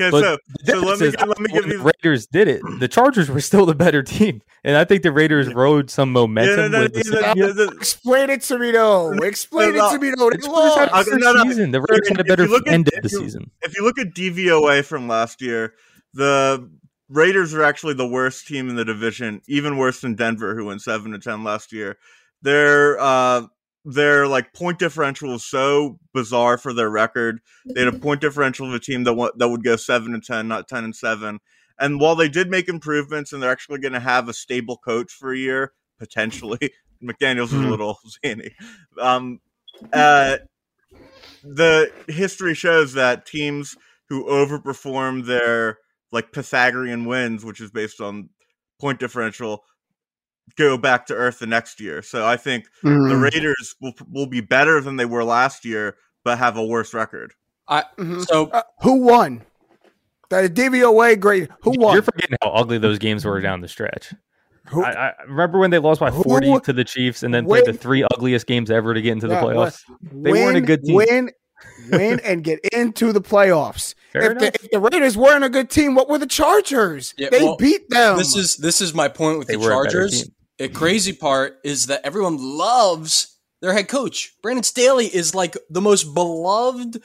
[0.00, 2.46] Okay, But so- the so let me is, let me give you- the Raiders did
[2.46, 2.62] it.
[2.78, 6.70] The Chargers were still the better team, and I think the Raiders rode some momentum.
[6.70, 7.62] no, with the yeah, second no.
[7.76, 9.10] Explain it to me, though.
[9.12, 10.30] Explain no, it to me, though.
[10.30, 11.06] They The Chargers had a lost.
[11.10, 11.42] better no, no.
[11.44, 11.70] season.
[11.72, 13.50] The Raiders had a If better you look at- end of the you- season.
[13.62, 15.74] If you look at DVOA from last year,
[16.14, 16.70] the
[17.08, 20.82] Raiders are actually the worst team in the division, even worse than Denver, who went
[20.82, 21.96] seven to ten last year.
[22.42, 23.46] Their uh,
[23.84, 27.40] their like point differential is so bizarre for their record.
[27.74, 30.22] They had a point differential of a team that wa- that would go seven and
[30.22, 31.38] ten, not ten and seven.
[31.78, 35.12] And while they did make improvements, and they're actually going to have a stable coach
[35.12, 36.58] for a year potentially,
[37.02, 37.70] McDaniels is a Hmm.
[37.70, 38.50] little zany.
[39.00, 39.40] Um,
[39.92, 40.38] uh,
[41.42, 43.76] the history shows that teams
[44.08, 45.78] who overperform their
[46.10, 48.30] like Pythagorean wins, which is based on
[48.80, 49.64] point differential,
[50.56, 52.02] go back to earth the next year.
[52.02, 53.22] So I think the Mhm.
[53.22, 57.34] Raiders will will be better than they were last year, but have a worse record.
[57.68, 58.26] I Mhm.
[58.26, 59.42] so Uh, who won?
[60.30, 61.48] That DVOA grade.
[61.62, 61.94] Who won?
[61.94, 64.12] You're forgetting how ugly those games were down the stretch.
[64.68, 67.46] Who- I, I remember when they lost by 40 Who- to the Chiefs and then
[67.46, 69.80] played the three ugliest games ever to get into the Yeah, playoffs.
[70.02, 70.94] They win, weren't a good team.
[70.96, 71.30] Win,
[71.90, 73.94] win, and get into the playoffs.
[74.14, 77.14] If, the, if the Raiders weren't a good team, what were the Chargers?
[77.18, 78.16] Yeah, they well, beat them.
[78.16, 80.28] this is this is my point with They the were Chargers.
[80.58, 84.34] The crazy part is that everyone loves their head coach.
[84.42, 87.02] Brandon Staley is like the most beloved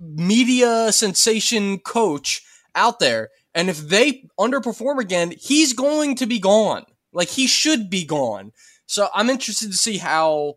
[0.00, 2.42] media sensation coach
[2.74, 3.30] out there.
[3.54, 6.84] And if they underperform again, he's going to be gone.
[7.12, 8.52] Like he should be gone.
[8.86, 10.54] So I'm interested to see how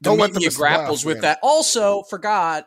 [0.00, 1.38] the Don't media grapples with that.
[1.42, 2.66] Also, forgot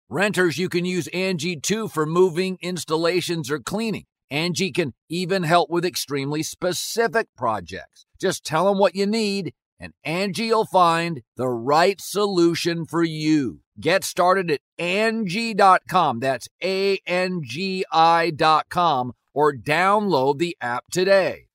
[0.11, 4.03] Renters, you can use Angie too for moving, installations, or cleaning.
[4.29, 8.05] Angie can even help with extremely specific projects.
[8.19, 13.61] Just tell them what you need and Angie will find the right solution for you.
[13.79, 16.19] Get started at Angie.com.
[16.19, 21.47] That's A N G I.com or download the app today.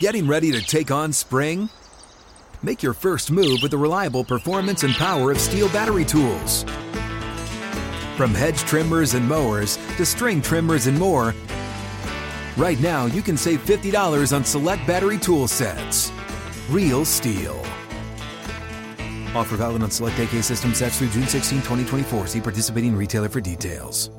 [0.00, 1.68] Getting ready to take on spring?
[2.62, 6.64] Make your first move with the reliable performance and power of STIHL battery tools.
[8.16, 11.34] From hedge trimmers and mowers to string trimmers and more,
[12.56, 16.10] right now you can save $50 on select battery tool sets.
[16.68, 17.56] Real STIHL.
[19.36, 22.26] Offer valid on select AK system sets through June 16, 2024.
[22.26, 24.10] See participating retailer for details.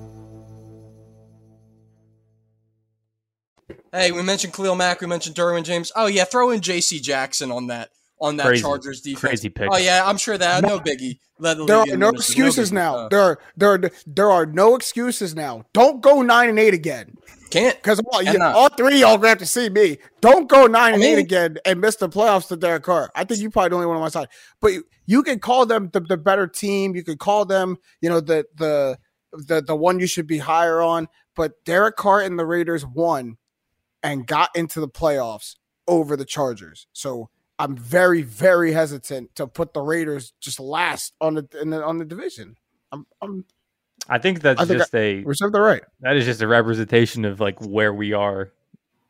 [3.92, 5.02] Hey, we mentioned Khalil Mack.
[5.02, 5.92] We mentioned Derwin James.
[5.96, 7.00] Oh yeah, throw in J.C.
[7.00, 7.90] Jackson on that
[8.22, 8.62] on that Crazy.
[8.62, 9.20] Chargers defense.
[9.20, 9.70] Crazy pick.
[9.72, 11.20] Oh yeah, I'm sure that no biggie.
[11.40, 12.74] Let the There are no excuses biggie.
[12.76, 12.96] now.
[12.96, 15.64] Uh, There are there are, there are no excuses now.
[15.74, 17.16] Don't go nine and eight again.
[17.50, 19.98] Can't because all, you, all three of y'all gonna have to see me.
[20.22, 23.10] Don't go nine and I mean, eight again and miss the playoffs to Derek Carr.
[23.16, 24.28] I think you probably the only one on my side.
[24.62, 26.96] But you, you can call them the, the better team.
[26.96, 29.00] You could call them, you know, the the
[29.32, 31.08] the the one you should be higher on.
[31.36, 33.38] But Derek Carr and the Raiders won
[34.04, 35.56] and got into the playoffs
[35.88, 36.86] over the Chargers.
[36.94, 37.30] So
[37.60, 42.06] I'm very very hesitant to put the Raiders just last on the, the on the
[42.06, 42.56] division.
[42.92, 43.46] I'm, I'm
[44.08, 45.84] I think that's I think just I, a reserve the right.
[46.02, 48.52] That is just a representation of like where we are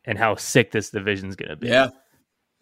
[0.04, 1.68] and how sick this division's gonna be.
[1.68, 1.90] Yeah.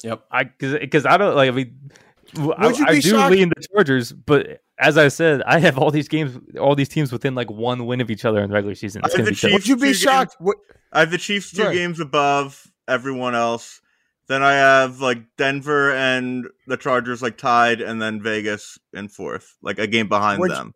[0.04, 0.24] Yep.
[0.30, 1.48] I because I don't like.
[1.48, 1.90] I mean,
[2.36, 3.34] I, I, do shocked?
[3.34, 7.10] lean the Chargers, but as I said, I have all these games, all these teams
[7.10, 9.02] within like one win of each other in the regular season.
[9.04, 10.36] It's the Chiefs, Would you be shocked?
[10.38, 10.54] Games,
[10.92, 11.74] I have the Chiefs two right.
[11.74, 13.80] games above everyone else.
[14.28, 19.56] Then I have like Denver and the Chargers like tied, and then Vegas in fourth,
[19.62, 20.74] like a game behind would them.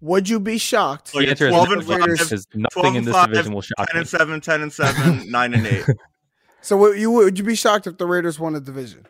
[0.00, 1.14] would you be shocked?
[1.14, 4.08] Like the 12 and 5, is nothing in this 5, division will shock 10 and
[4.08, 5.84] 7, 10 and 7, 9 and 8.
[6.60, 9.06] So would you would you be shocked if the Raiders won the division?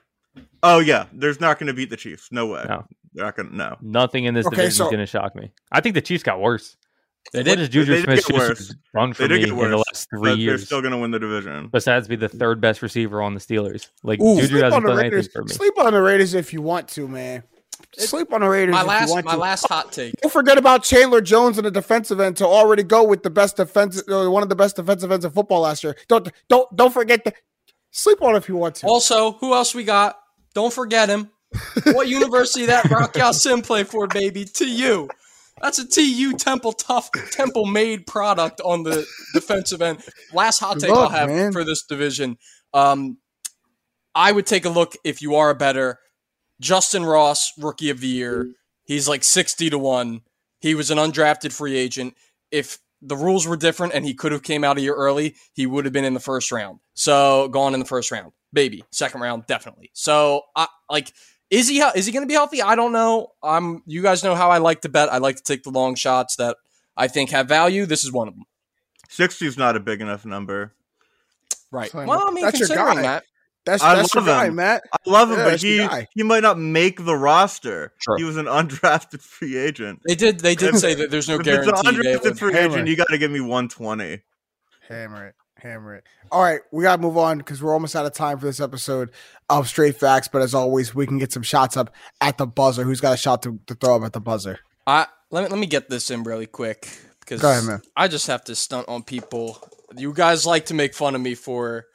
[0.63, 2.29] Oh yeah, there's not going to beat the Chiefs.
[2.31, 2.65] No way.
[2.69, 2.85] No,
[3.15, 3.57] they're not going to.
[3.57, 5.51] No, nothing in this okay, division so, is going to shock me.
[5.73, 6.77] I think the Chiefs got worse.
[7.33, 7.59] They did.
[7.59, 10.61] What is Juju Smith just run for me in the last three years?
[10.61, 11.69] They're still going to win the division.
[11.69, 13.89] Besides, be the third best receiver on the Steelers.
[14.03, 15.53] Like Ooh, Juju hasn't done anything for me.
[15.53, 17.43] Sleep on the Raiders if you want to, man.
[17.97, 18.75] Sleep on the Raiders.
[18.75, 19.37] My last, my to.
[19.37, 20.15] last hot take.
[20.21, 23.57] Don't forget about Chandler Jones in the defensive end to already go with the best
[23.57, 25.97] defense, uh, one of the best defensive ends in football last year.
[26.07, 27.33] Don't, don't, don't forget to
[27.91, 28.87] sleep on if you want to.
[28.87, 30.19] Also, who else we got?
[30.55, 31.31] Don't forget him.
[31.93, 34.45] what university that Rock Ya-Sin play for, baby?
[34.45, 35.09] TU.
[35.61, 40.03] That's a TU Temple tough Temple made product on the defensive end.
[40.33, 41.53] Last hot take I'll have man.
[41.53, 42.39] for this division.
[42.75, 43.19] Um,
[44.15, 45.99] I would take a look if you are a better
[46.63, 48.49] Justyn Ross, rookie of the year.
[48.85, 50.23] He's like sixty to one.
[50.61, 52.15] He was an undrafted free agent.
[52.51, 55.67] If the rules were different and he could have came out a year early, he
[55.67, 56.81] would have been in the first round.
[56.95, 58.83] So gone in the first round, baby.
[58.91, 59.91] Second round, definitely.
[59.93, 61.13] So I like
[61.51, 62.63] is he is he going to be healthy?
[62.63, 63.33] I don't know.
[63.43, 63.83] I'm.
[63.87, 65.13] You guys know how I like to bet.
[65.13, 66.57] I like to take the long shots that
[66.97, 67.87] I think have value.
[67.87, 68.45] This is one of them.
[69.09, 70.75] Sixty is not a big enough number.
[71.71, 71.93] Right.
[71.93, 73.25] Well, I mean, that's considering that.
[73.65, 74.83] That's, I that's love your guy, Matt.
[74.93, 77.93] I love him, yeah, but he he might not make the roster.
[77.99, 78.17] Sure.
[78.17, 80.01] He was an undrafted free agent.
[80.07, 81.71] They did they did say that there's no if guarantee.
[81.71, 82.89] It's an undrafted free agent.
[82.89, 84.23] You got to give me 120.
[84.89, 86.05] Hammer it hammer it.
[86.31, 88.61] All right, we got to move on because we're almost out of time for this
[88.61, 89.11] episode
[89.49, 90.29] of Straight Facts.
[90.29, 92.85] But as always, we can get some shots up at the buzzer.
[92.85, 94.61] Who's got a shot to, to throw up at the buzzer?
[94.87, 96.89] I let me let me get this in really quick
[97.21, 99.59] because ahead, I just have to stunt on people.
[99.97, 101.87] You guys like to make fun of me for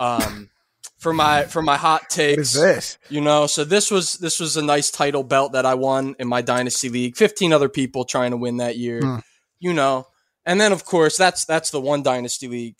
[0.00, 0.50] um
[0.98, 2.36] for my for my hot takes.
[2.36, 2.98] What is this?
[3.08, 6.28] You know, so this was this was a nice title belt that I won in
[6.28, 7.16] my dynasty league.
[7.16, 9.00] Fifteen other people trying to win that year.
[9.00, 9.18] Hmm.
[9.60, 10.06] You know,
[10.44, 12.76] and then of course that's that's the one dynasty league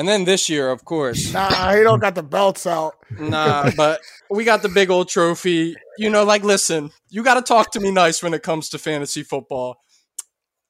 [0.00, 1.30] and then this year, of course.
[1.34, 2.94] Nah, he don't got the belts out.
[3.18, 4.00] nah, but
[4.30, 5.76] we got the big old trophy.
[5.98, 8.78] You know, like listen, you got to talk to me nice when it comes to
[8.78, 9.76] fantasy football.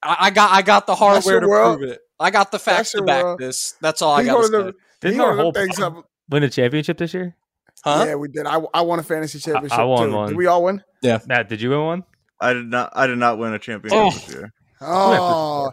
[0.02, 1.78] I, I got I got the hardware to world.
[1.78, 2.00] prove it.
[2.18, 3.38] I got the facts to back world.
[3.38, 3.76] this.
[3.80, 4.72] That's all I got to say.
[5.00, 6.10] Didn't our whole things up.
[6.28, 7.36] win a championship this year?
[7.84, 8.06] Huh?
[8.08, 8.46] Yeah, we did.
[8.46, 9.78] I, I won a fantasy championship.
[9.78, 10.16] I, I won too.
[10.16, 10.28] one.
[10.30, 10.82] Did we all win?
[11.02, 11.20] Yeah.
[11.28, 12.04] Matt, did you win one?
[12.40, 12.90] I did not.
[12.94, 14.10] I did not win a championship oh.
[14.10, 14.52] this year.
[14.80, 15.70] Oh,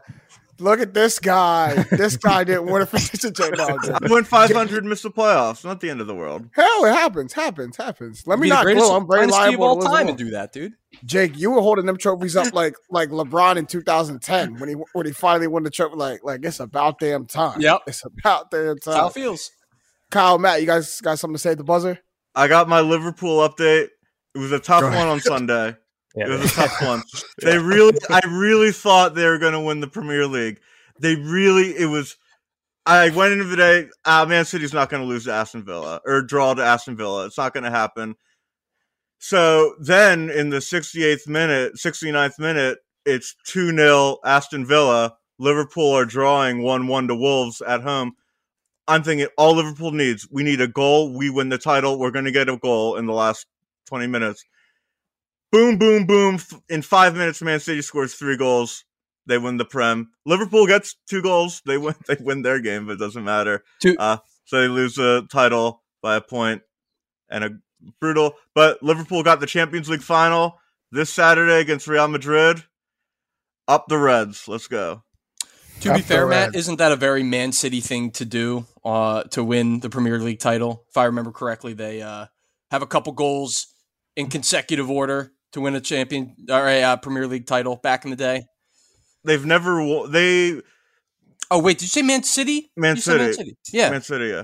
[0.59, 1.85] Look at this guy.
[1.91, 5.63] This guy didn't win a fantasy no, I went 500, missed the playoffs.
[5.63, 6.49] Not the end of the world.
[6.53, 7.33] Hell, it happens.
[7.33, 7.77] Happens.
[7.77, 8.25] Happens.
[8.25, 8.95] Let me not glow.
[8.95, 10.73] I'm very liable all time to do that, dude.
[11.05, 15.05] Jake, you were holding them trophies up like like LeBron in 2010 when he when
[15.05, 15.95] he finally won the trophy.
[15.95, 17.61] Like like it's about damn time.
[17.61, 18.95] Yep, it's about damn time.
[18.95, 19.51] how it feels.
[20.09, 21.99] Kyle, Matt, you guys got something to say at the buzzer?
[22.33, 23.89] I got my Liverpool update.
[24.33, 25.75] It was a tough one on Sunday.
[26.17, 26.33] Yeah.
[26.33, 27.03] It was a tough one.
[27.41, 30.59] They really, I really thought they were going to win the Premier League.
[30.99, 32.17] They really, it was.
[32.87, 33.87] I went into the day.
[34.03, 37.25] Uh, Man City's not going to lose to Aston Villa or draw to Aston Villa.
[37.25, 38.15] It's not going to happen.
[39.19, 45.15] So then, in the 68th minute, 69th minute, it's 2 0 Aston Villa.
[45.37, 48.13] Liverpool are drawing 1 1 to Wolves at home.
[48.87, 51.13] I'm thinking all Liverpool needs, we need a goal.
[51.13, 51.99] We win the title.
[51.99, 53.45] We're going to get a goal in the last
[53.85, 54.43] 20 minutes
[55.51, 56.39] boom, boom, boom.
[56.69, 58.83] In five minutes, Man City scores three goals.
[59.25, 60.11] They win the Prem.
[60.25, 61.61] Liverpool gets two goals.
[61.65, 61.95] They win.
[62.07, 63.63] They win their game, but it doesn't matter.
[63.79, 63.95] Two.
[63.99, 66.61] Uh, so they lose the title by a point
[67.29, 67.51] and a
[67.99, 68.35] brutal.
[68.55, 70.59] But Liverpool got the Champions League final
[70.91, 72.63] this Saturday against Real Madrid.
[73.67, 74.47] Up the Reds.
[74.47, 75.03] Let's go.
[75.81, 79.23] To Up be fair, Matt, isn't that a very Man City thing to do uh,
[79.23, 80.85] to win the Premier League title?
[80.89, 82.27] If I remember correctly, they uh,
[82.71, 83.67] have a couple goals
[84.15, 88.11] in consecutive order to win a champion or a uh, Premier League title back in
[88.11, 88.45] the day?
[89.23, 90.11] They've never won.
[90.11, 90.61] they
[91.49, 92.71] Oh wait, did you say Man City?
[92.75, 93.23] Man City.
[93.23, 93.57] Man City.
[93.71, 94.27] Yeah, Man City.
[94.27, 94.43] Yeah.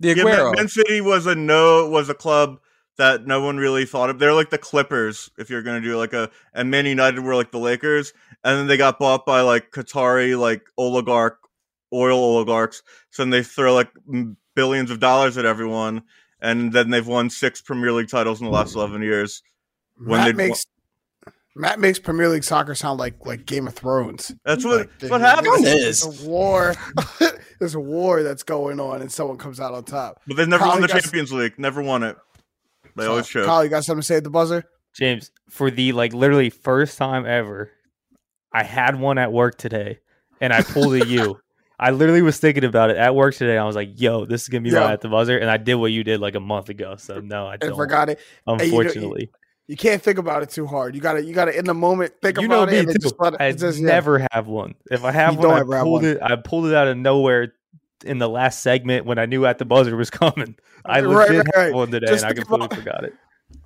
[0.00, 0.44] the Yeah, Aguero.
[0.44, 2.58] Man, Man City was a no was a club
[2.98, 4.18] that no one really thought of.
[4.18, 7.52] They're like the Clippers, if you're gonna do like a and Man United were like
[7.52, 8.12] the Lakers,
[8.42, 11.38] and then they got bought by like Qatari like oligarch
[11.92, 12.82] oil oligarchs.
[13.10, 13.90] So then they throw like
[14.54, 16.02] billions of dollars at everyone,
[16.40, 19.42] and then they've won six Premier League titles in the last eleven years.
[19.98, 20.66] When Matt makes
[21.54, 24.32] Matt makes Premier League soccer sound like like Game of Thrones.
[24.44, 25.60] that's what Like, that's what there's- happens.
[25.60, 26.24] It There's is.
[26.24, 26.74] a war.
[27.58, 30.20] There's a war that's going on, and someone comes out on top.
[30.26, 31.58] But they've never Kyle, won the you got- Champions League.
[31.58, 32.16] Never won it.
[32.96, 33.44] They always show.
[33.46, 34.64] Kyle, you got something to say at the buzzer?
[34.94, 37.70] James, for the like literally first time ever,
[38.52, 39.98] I had one at work today,
[40.42, 41.38] and I pulled a U.
[41.78, 43.58] I literally was thinking about it at work today.
[43.58, 44.80] I was like, "Yo, this is gonna be Yeah.
[44.80, 46.96] my at the buzzer," and I did what you did like a month ago.
[46.96, 47.76] So no, I And don't.
[47.76, 48.18] forgot it.
[48.18, 49.30] Hey, you know- Unfortunately,
[49.68, 50.94] You can't think about it too hard.
[50.94, 52.80] You gotta you gotta in the moment think you know about me it.
[52.80, 53.00] and then too.
[53.02, 53.86] just it, I it's just, yeah.
[53.86, 54.74] never have one.
[54.90, 56.04] If I have You one, don't I pulled one.
[56.04, 56.18] it.
[56.22, 57.52] I pulled it out of nowhere
[58.04, 60.56] in the last segment when I knew at the buzzer was coming.
[60.84, 61.74] I Right, legit right, have right.
[61.74, 63.14] one today, Just and I completely about- forgot it.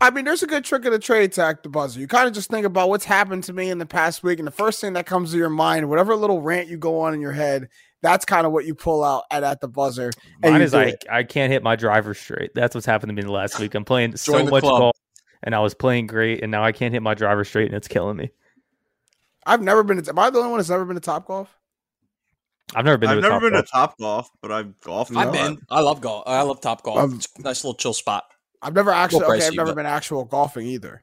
[0.03, 2.01] I mean, there's a good trick of the trade to act the buzzer.
[2.01, 4.47] You kind of just think about what's happened to me in the past week, and
[4.47, 7.21] the first thing that comes to your mind, whatever little rant you go on in
[7.21, 7.69] your head,
[8.03, 10.11] that's kind of what you pull out at at the buzzer.
[10.43, 11.05] and Mine is do I, it.
[11.11, 12.51] I can't hit my driver straight.
[12.55, 13.75] That's what's happened to me in the last week.
[13.75, 14.81] I'm playing so Join the much club.
[14.81, 14.97] golf,
[15.43, 17.89] and I was playing great, and now I can't hit my driver straight, and it's
[17.89, 18.31] killing me.
[19.47, 20.03] I've never been.
[20.03, 21.55] To, am I the only one that's never been to Top Golf?
[22.75, 23.11] I've never been.
[23.11, 23.65] I've to a never Top been Golf.
[23.67, 25.17] to Top Golf, but I've golfed.
[25.17, 25.59] I've been.
[25.71, 26.25] I love golf.
[26.27, 26.99] I love Top Golf.
[26.99, 28.25] Um, it's a nice little chill spot.
[28.63, 29.25] I've never actually.
[29.25, 31.03] Okay, I've never been actual golfing either.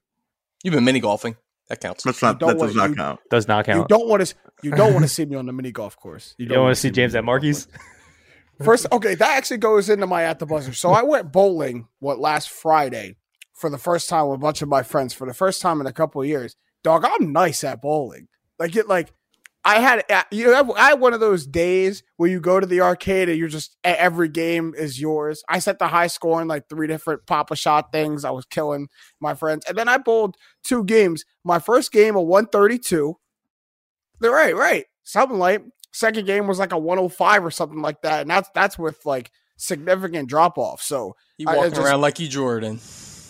[0.64, 1.36] You've been mini golfing.
[1.70, 2.04] That counts.
[2.04, 2.40] That's not.
[2.40, 3.20] don't That does not you- count.
[3.30, 3.80] Does not count.
[3.90, 4.36] You don't want to.
[4.64, 6.36] You don't want to see me on the mini golf course.
[6.38, 7.68] You don't want to see James at Marky's?
[8.64, 10.74] First, okay, that actually goes into my at the buzzer.
[10.74, 13.16] So I went bowling what last Friday
[13.58, 15.88] for the first time with a bunch of my friends for the first time in
[15.88, 16.56] a couple of years.
[16.84, 18.28] Dog, I'm nice at bowling.
[18.60, 19.12] Like it, like
[19.66, 22.66] I had uh, you know I had one of those days where you go to
[22.66, 25.44] the arcade and you're just every game is yours.
[25.50, 28.24] I set the high score in like three different Pop-A-Shot things.
[28.24, 28.88] I was killing
[29.20, 31.26] my friends, and then I bowled two games.
[31.44, 33.18] My first game a 132.
[34.20, 35.64] They're right, right, something like.
[35.94, 39.32] Second game was like a 105 or something like that, and that's that's with like
[39.58, 40.82] significant drop off.
[40.82, 42.80] So You I walking just- around like you Jordan.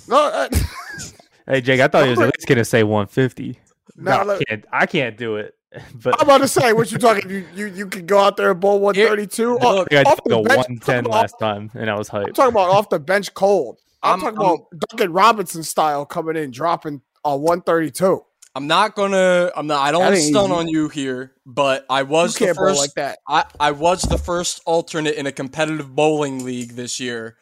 [0.07, 0.49] No, uh,
[1.47, 3.59] Hey Jake, I thought he was at least gonna say 150.
[3.95, 4.65] No, No, I can't.
[4.71, 5.53] I can't do it.
[6.01, 7.29] But I'm about to say what you talking.
[7.29, 9.53] You you you could go out there and bowl 132.
[9.53, 10.57] Look, off- I think I off the a bench.
[10.57, 12.27] 110 last about- time, and I was hyped.
[12.27, 13.79] I'm talking about off the bench cold.
[14.01, 18.23] I'm, I'm- talking I'm- about Duncan Robinson style coming in dropping a 132.
[18.55, 19.51] I'm not gonna.
[19.55, 19.81] I'm not.
[19.81, 20.53] I don't That want to stun easy.
[20.53, 22.79] on you here, but I was You the can't bowl first.
[22.79, 23.19] like that.
[23.27, 27.37] I, I was the first alternate in a competitive bowling league this year,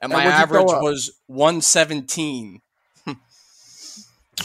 [0.00, 2.60] and And my what'd average was 117.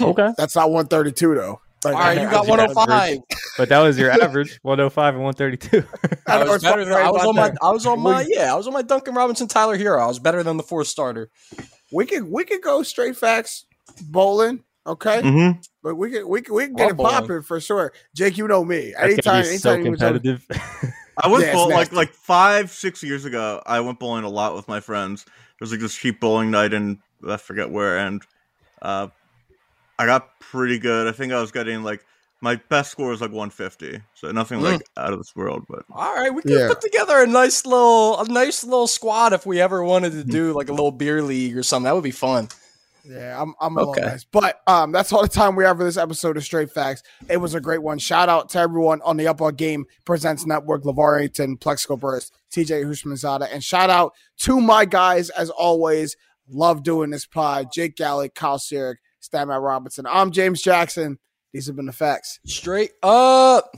[0.02, 1.62] Okay, That's not 132 though.
[1.86, 3.18] Like, All right, you got think that's 105.
[3.58, 5.86] but that was your average 105 and 132.
[6.26, 6.94] I I was better than.
[6.94, 7.50] I was on my.
[7.50, 7.58] that.
[7.62, 8.26] I was on my.
[8.28, 10.02] Yeah, I was on my Duncan Robinson Tyler Herro.
[10.02, 11.30] I was better than the fourth starter.
[11.92, 13.66] We could we could go straight facts
[14.02, 15.22] bowling, okay?
[15.22, 15.60] Mm-hmm.
[15.84, 17.12] But we can we can we can get Or it bowling.
[17.12, 17.94] popping for sure.
[18.16, 18.94] Jake, you know me.
[18.98, 20.48] That's Anytime, gonna so anytime you tell competitive.
[21.24, 23.62] I went Yeah, it's bowl- like like five six years ago.
[23.66, 25.26] I went bowling a lot with my friends.
[25.64, 28.22] There was like this cheap bowling night in I forget where, and
[28.81, 29.07] uh,
[29.98, 31.07] I got pretty good.
[31.07, 32.03] I think I was getting like
[32.41, 34.64] my best score was like 150, so nothing Mm.
[34.64, 35.64] like out of this world.
[35.69, 36.68] But All right, we could Yeah.
[36.68, 40.52] put together a nice little, a nice little squad if we ever wanted to do
[40.52, 41.85] like a little beer league or something.
[41.85, 42.49] That would be fun.
[43.06, 43.90] Yeah, I'm I'm a Okay.
[44.02, 44.24] little nice.
[44.26, 47.04] But um that's all the time we have for this episode of Straight Facts.
[47.30, 48.00] It was a great one.
[48.00, 52.32] Shout out to everyone on the Up On Game Presents Network, LaVar Arrington, Plaxico Burress,
[52.56, 56.16] TJ Houshmandzadeh, and shout out to my guys as always.
[56.50, 57.68] Love doing this pod.
[57.74, 60.06] Jake Gallick, Kyle Sirik, Stan Matt Robinson.
[60.10, 61.20] I'm James Jackson.
[61.54, 62.40] These have been the facts.
[62.46, 63.76] Straight up.